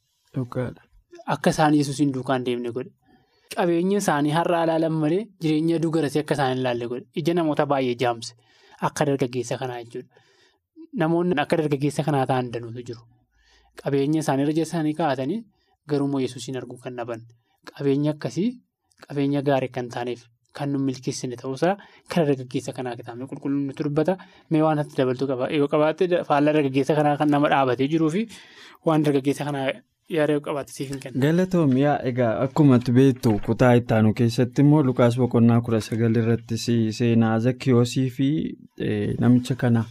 Akka 1.34 1.49
isaan 1.49 1.73
yesuusiin 1.80 2.13
duukaan 2.13 2.45
deemne 2.45 2.71
godhe 2.77 2.91
qabeenya 3.56 3.97
isaanii 4.03 4.32
har'a 4.38 4.63
ilaalan 4.67 4.93
malee 5.03 5.23
jireenya 5.41 5.80
dugarasii 5.84 6.21
akka 6.23 6.34
isaan 6.38 6.58
ilaalle 6.62 6.88
godhe 6.91 7.06
ija 7.21 7.34
namoota 7.39 7.65
baay'ee 7.73 7.95
jaamse 8.03 8.34
akka 8.89 9.06
dargaggeessa 9.10 9.58
kanaa 9.62 9.80
jechuudha. 9.84 10.10
Namoonni 11.01 11.36
akka 11.43 11.58
dargaggeessa 11.62 12.03
kanaa 12.08 12.25
ta'an 12.32 12.51
danuutu 12.53 12.84
jiru. 12.89 13.01
Qabeenya 13.84 14.19
isaanii 14.23 14.45
irra 14.47 14.62
isaanii 14.67 14.93
kaa'atanii 14.99 15.39
garuu 15.89 16.19
yesuusiin 16.25 16.58
arguu 16.62 16.77
kan 16.86 16.95
dhaban 16.99 17.21
qabeenya 17.71 18.12
akkasii 18.15 18.49
qabeenya 19.08 19.41
gaarii 19.49 19.69
kan 19.75 19.89
taaneef 19.95 20.21
kan 20.60 20.70
nu 20.74 20.80
milkeessine 20.88 21.36
ta'uusaa 21.41 21.74
kan 22.13 22.26
dargaggeessa 22.30 22.74
kanaa 22.78 22.96
kitaabni 23.02 23.28
qulqulluun 23.34 23.65
nutti 23.72 23.84
dubbata 23.89 24.17
mee 24.52 24.62
waan 24.67 24.80
itti 24.86 24.98
dabaltuu 25.02 25.28
qaba 25.34 25.50
yoo 25.60 25.67
qabaatte 25.74 26.24
faallaa 26.32 26.54
dargaggeessa 26.58 26.96
kanaa 27.02 27.17
kan 27.22 27.30
nama 27.36 27.50
dhaabatee 27.54 27.88
jiruu 27.93 28.10
fi 28.17 28.28
waan 28.86 29.04
dargaggeessa 29.10 29.46
kanaa. 29.52 29.67
Galatoomii 31.24 31.84
egaa 32.10 32.30
akkuma 32.43 32.78
beektu 32.98 33.32
kutaa 33.46 33.72
ittaanu 33.80 34.13
keessatti 34.20 34.62
immoo 34.63 34.84
Lukaas 34.89 35.17
boqonnaa 35.22 35.58
kudha 35.62 35.82
sagal 35.88 36.15
irratti 36.22 36.58
seenaa 37.00 37.39
Zakkiyoosii 37.46 38.10
fi 38.17 38.30
namicha 39.20 39.56
kana 39.63 39.84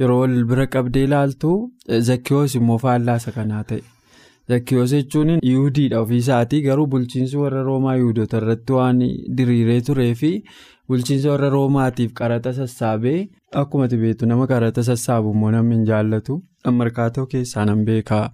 yeroo 0.00 0.18
wal 0.20 0.36
bira 0.50 0.66
qabdee 0.76 1.04
ilaaltu 1.08 1.52
Zakkiyoos 2.10 2.54
immoo 2.60 2.78
faallaasa 2.84 3.32
kanaa 3.38 3.62
ta'e. 3.70 3.80
Zakkiyoos 4.50 4.90
jechuun 4.94 5.30
Yihudiidha 5.48 6.00
ofiisaatii 6.00 6.62
garuu 6.62 6.86
bulchiinsi 6.86 7.36
warra 7.42 7.62
Roomaa 7.68 7.94
Yihudoota 7.96 8.36
irratti 8.42 8.72
waan 8.78 8.98
diriiree 9.40 9.80
turee 9.88 10.14
fi 10.22 10.30
bulchiinsa 10.88 11.30
warra 11.30 11.50
Roomaatiif 11.54 12.12
qaraxa 12.20 12.52
sassaabee 12.58 13.18
akkuma 13.62 13.86
beektu 14.02 14.26
nama 14.26 14.46
qaraxa 14.52 14.82
sassaabu 14.90 15.30
immoo 15.36 15.50
namni 15.56 15.76
hin 15.76 15.84
jaallatu. 15.92 16.42
Markaatoo 16.80 17.26
keessaa 17.26 17.64
nan 17.70 17.84
beekaa. 17.84 18.24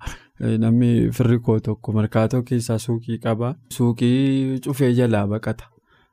Namni 0.64 1.10
firri 1.12 1.38
koo 1.46 1.58
tokko 1.60 1.92
markaatoo 1.92 2.42
keessaa 2.50 2.78
suuqii 2.78 3.18
qaba. 3.24 3.54
Suuqii 3.76 4.60
cufee 4.64 4.92
jalaa 4.94 5.26
baqata. 5.26 5.64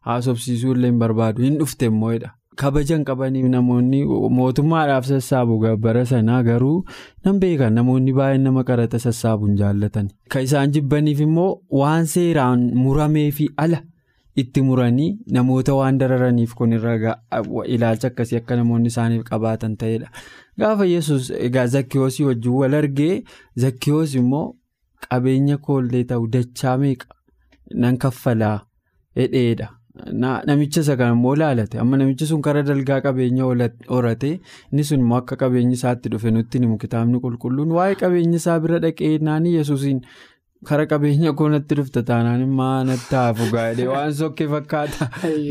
Haasofsiisuu 0.07 0.71
illee 0.75 0.89
hin 0.91 0.99
barbaadu. 0.99 1.41
Hin 1.43 1.57
dhufte 1.59 1.85
immoodha. 1.91 2.29
Kabajan 2.61 3.03
qabaniif 3.07 3.45
namoonni 3.53 3.99
mootummaadhaaf 4.37 5.05
sassaabu 5.09 5.57
gabbara 5.63 6.03
sanaa 6.11 6.41
garuu 6.47 6.77
nan 7.25 7.39
beekan 7.41 7.73
namoonni 7.79 8.13
baay'een 8.19 8.43
nama 8.47 8.63
qaraxa 8.69 8.99
sassaabu 9.05 9.49
hin 9.49 9.57
jaallatan. 9.61 10.07
Kan 10.31 10.43
isaan 10.47 10.71
jibbaniif 10.77 11.19
immoo 11.27 11.49
waan 11.81 12.05
seeraan 12.13 12.63
muramee 12.83 13.27
fi 13.39 13.49
ala 13.65 13.81
itti 14.43 14.61
muranii 14.69 15.09
namoota 15.37 15.75
waan 15.79 15.97
dararaniif 15.99 16.53
kun 16.61 16.73
irra 16.79 16.95
ilaalcha 17.75 18.07
akkasii 18.13 18.37
akka 18.41 18.55
namoonni 18.61 18.87
isaaniif 18.93 19.23
qabaatan 19.29 19.77
ta'edha. 19.83 20.07
Gaafa 20.59 20.85
yesus 20.95 21.31
egaa 21.49 21.67
zakkiyoosii 21.77 22.25
wajjin 22.31 22.51
wal 22.63 22.73
argee 22.81 23.23
zakkiyoos 23.65 24.15
immoo 24.21 24.45
qabeenya 25.09 25.57
koollee 25.69 26.03
ta'u 26.11 26.27
dachaa 26.37 26.77
meeqa 26.77 27.07
nan 27.83 27.97
kaffalaa 27.97 28.59
hedheedha. 29.15 29.67
Namicha 29.95 30.81
isa 30.81 30.95
kan 30.97 31.11
immoo 31.15 31.33
ilaalate 31.35 31.79
amma 31.79 31.97
namichi 31.97 32.25
sun 32.27 32.41
karaa 32.41 32.63
dalgaa 32.69 32.99
qabeenya 33.01 33.43
horate 33.89 34.29
inni 34.71 34.83
sun 34.89 34.99
immoo 34.99 35.17
akka 35.21 35.35
qabeenyi 35.43 35.73
isaatti 35.79 36.09
dhufe 36.15 36.31
nutti 36.37 36.59
himu 36.63 36.77
kitaabni 36.83 37.19
qulqulluun 37.25 37.71
waa'ee 37.77 37.95
qabeenya 38.01 38.35
isaa 38.43 38.59
bira 38.65 38.79
dhaqee 38.85 39.11
naanii 39.27 39.53
yesuusiin 39.55 40.01
karaa 40.71 40.85
qabeenya 40.93 41.33
koonatti 41.41 41.75
dhufte 41.81 42.03
taanaan 42.11 42.41
immoo 42.47 42.83
natti 42.91 43.15
hafu 43.21 43.47
gaadhee 43.55 43.87
waan 43.93 44.13
sokkee 44.19 44.47
fakkaata. 44.55 45.09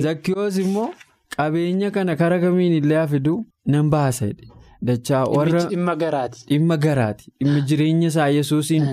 Zakkiyoos 0.08 0.58
immoo 0.66 0.88
qabeenya 1.36 1.90
kana 1.96 2.16
karaa 2.24 2.38
kamiin 2.44 2.72
illee 2.82 3.00
hafidu 3.02 3.38
nan 3.76 3.90
baasa. 3.96 4.28
Dachaa 4.84 5.24
warra. 5.32 5.60
Dhimma 5.72 5.94
garaati. 5.96 6.44
Dhimma 7.40 7.60
jireenya 7.68 8.08
isaa 8.12 8.28
yesuusiin 8.38 8.88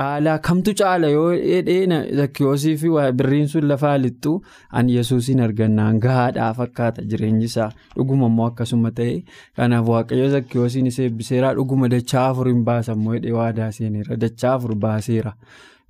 caalaa 0.00 0.38
kamtu 0.46 0.72
caala 0.80 1.08
yoo 1.14 1.30
dheedhee 1.36 1.98
zakkiyoosii 2.20 2.74
fi 2.82 2.88
birriin 3.20 3.48
sun 3.54 3.64
lafaa 3.70 3.96
lixxu 4.04 4.32
ani 4.80 4.94
yesuusiin 4.96 5.40
argannaan 5.46 5.98
gahaadhaa 6.04 6.52
fakkaata 6.60 7.02
jireenyi 7.10 7.44
isaa. 7.50 7.70
Dhuguma 7.96 8.26
immoo 8.32 8.46
akkasuma 8.50 8.90
ta'e 9.00 9.16
kanaaf 9.56 9.88
waaqayyo 9.94 10.28
zakkiyoosiin 10.36 10.86
isa 10.92 11.02
eebbiseera 11.08 11.54
dhuguma 11.58 11.88
dachaa 11.96 12.28
afur 12.30 12.48
hin 12.52 12.62
baasammoo 12.70 13.12
hidhee 13.18 13.32
waadaa 13.40 13.70
seeneera 13.80 14.16
dachaa 14.26 14.54
afur 14.60 14.74
baaseera. 14.86 15.32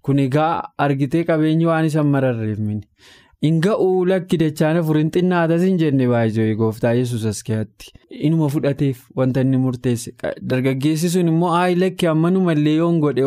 Kun 0.02 0.18
egaa 0.24 0.52
argitee 0.88 1.24
qabeenyi 1.30 1.66
waan 1.72 1.84
isa 1.92 2.02
mararreef 2.16 2.58
mini. 2.58 2.82
Inga'uu 3.46 4.04
lakki 4.10 4.38
dachaan 4.40 4.76
afurin 4.80 5.10
xinnaatas 5.14 5.62
hin 5.62 5.76
jenne 5.82 6.06
baay'ee 6.12 6.54
gooftaa 6.60 6.90
yesuus 7.00 7.24
as 7.30 7.42
keetti 7.48 7.92
inuma 8.28 8.48
fudhateef 8.54 9.04
wanta 9.20 9.44
inni 9.46 9.60
murteesse. 9.64 10.14
Dargaggeessi 10.52 11.10
sun 11.12 11.28
immoo 11.34 11.52
aayi 11.58 11.76
lakki 11.82 12.08
ammanumallee 12.14 12.74
yoon 12.80 12.98
godhe 13.04 13.26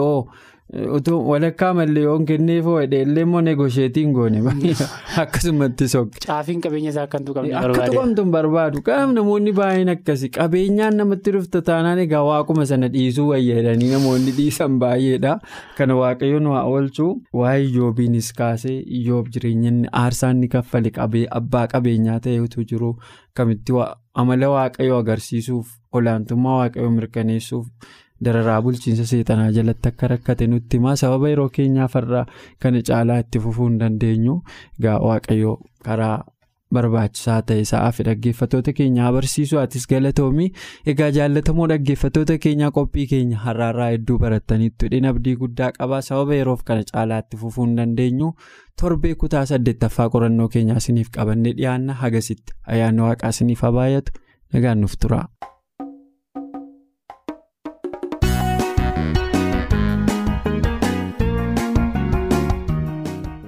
oo 0.72 1.18
walakkaa 1.28 1.74
mallee 1.74 2.04
yoon 2.04 2.26
kenneef 2.26 2.68
oo 2.74 2.80
illee 2.82 3.24
immoo 3.26 3.42
negosheetiin 3.42 4.12
goone 4.16 4.40
akkasumatti 5.24 5.88
sokke. 5.94 6.20
Caafiin 6.26 6.62
qabeenya 6.62 6.90
isaa 6.94 7.04
akkantu 7.04 7.34
qabne 7.34 7.52
barbaade. 7.52 7.80
Akka 7.80 7.92
tuqamtu 7.92 8.24
hin 8.24 8.32
barbaadu 8.36 8.82
qaama 8.86 9.14
namoonni 9.18 9.54
baay'een 9.58 9.92
akkasi 9.94 10.30
qabeenyaan 10.38 10.96
namatti 11.02 11.34
dhufta 11.36 11.62
taanaan 11.70 12.00
egaa 12.04 12.22
waaquma 12.28 12.66
sana 12.70 12.90
dhiisuu 12.94 13.28
wayyaadanii 13.32 13.92
namoonni 13.94 14.36
dhiisan 14.38 14.78
baay'eedha 14.84 15.34
kana 15.80 15.98
waaqayyoon 16.02 16.48
waa 16.54 16.64
oolchuu 16.76 17.10
waa'ee 17.42 17.66
iyyoobiinis 17.66 18.32
kaasee 18.38 18.78
iyyoob 19.00 19.34
jireenya 19.34 19.74
aarsaa 20.04 20.32
inni 20.38 20.52
kaffale 20.56 20.94
abbaa 21.42 21.66
qabeenyaa 21.76 22.20
ta'etu 22.28 22.64
jiru 22.72 22.94
kamitti 23.34 23.82
amala 24.24 24.54
waaqayyoo 24.56 25.02
agarsiisuuf 25.04 25.76
olaantummaa 26.00 26.58
waaqayyoo 26.62 26.96
mirkaneessuuf. 27.00 27.68
Dararaa 28.26 28.62
bulchiinsa 28.62 29.06
seexanaa 29.14 29.52
jalatti 29.60 29.90
akka 29.94 30.08
rakkate 30.16 30.48
nutti 30.48 30.78
himaa 30.78 30.96
sababa 31.06 31.30
yeroo 31.30 31.50
keenyaaf 31.56 31.96
irraa 32.04 32.26
kana 32.60 32.82
caalaa 32.92 33.20
itti 33.24 33.40
fufuu 33.48 33.68
hin 33.72 33.80
dandeenyu 33.86 34.36
egaa 34.80 35.00
waaqayyoo 35.08 35.58
karaa 35.88 36.18
barbaachisaa 36.76 37.42
ta'e 37.48 37.64
sa'aa 37.70 37.92
fi 37.96 38.04
dhaggeeffattoota 38.08 38.74
keenya 38.76 39.10
barsiisuu 39.16 39.60
atis 39.62 39.88
galatoomii. 39.92 40.46
Egaa 40.94 41.10
jaallatamoo 41.18 41.68
dhaggeeffattoota 41.72 42.38
keenyaa 42.46 42.70
qophii 42.78 43.08
keenya 43.14 43.38
har'aarraa 43.48 43.90
hedduu 43.96 44.18
barattaniitu 44.24 44.86
hidhiin 44.88 45.10
abdii 45.12 45.36
guddaa 45.44 45.72
qabaa 45.80 46.02
sababa 46.10 46.36
yeroof 46.40 46.64
kana 46.72 46.84
caalaa 46.94 47.20
itti 47.26 47.38
fufuu 47.44 47.66
hin 47.68 47.76
dandeenyu. 47.82 48.32
Torbee 48.82 49.16
kutaa 49.26 49.46
saddeettaffaa 49.54 50.10
qorannoo 50.16 50.48
keenyaa 50.58 50.78
isiniif 50.86 51.10
qabannee 51.20 51.54
dhiyaanna. 51.62 51.94
Hagasitti 52.06 52.54
ayyaanni 52.68 53.02
waaqaa 53.10 53.30
isiniif 53.36 53.62
habaayatu 53.70 54.12
nagaan 54.54 54.80
nuuf 54.86 54.96
tura. 55.06 55.26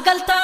عقلتها 0.00 0.39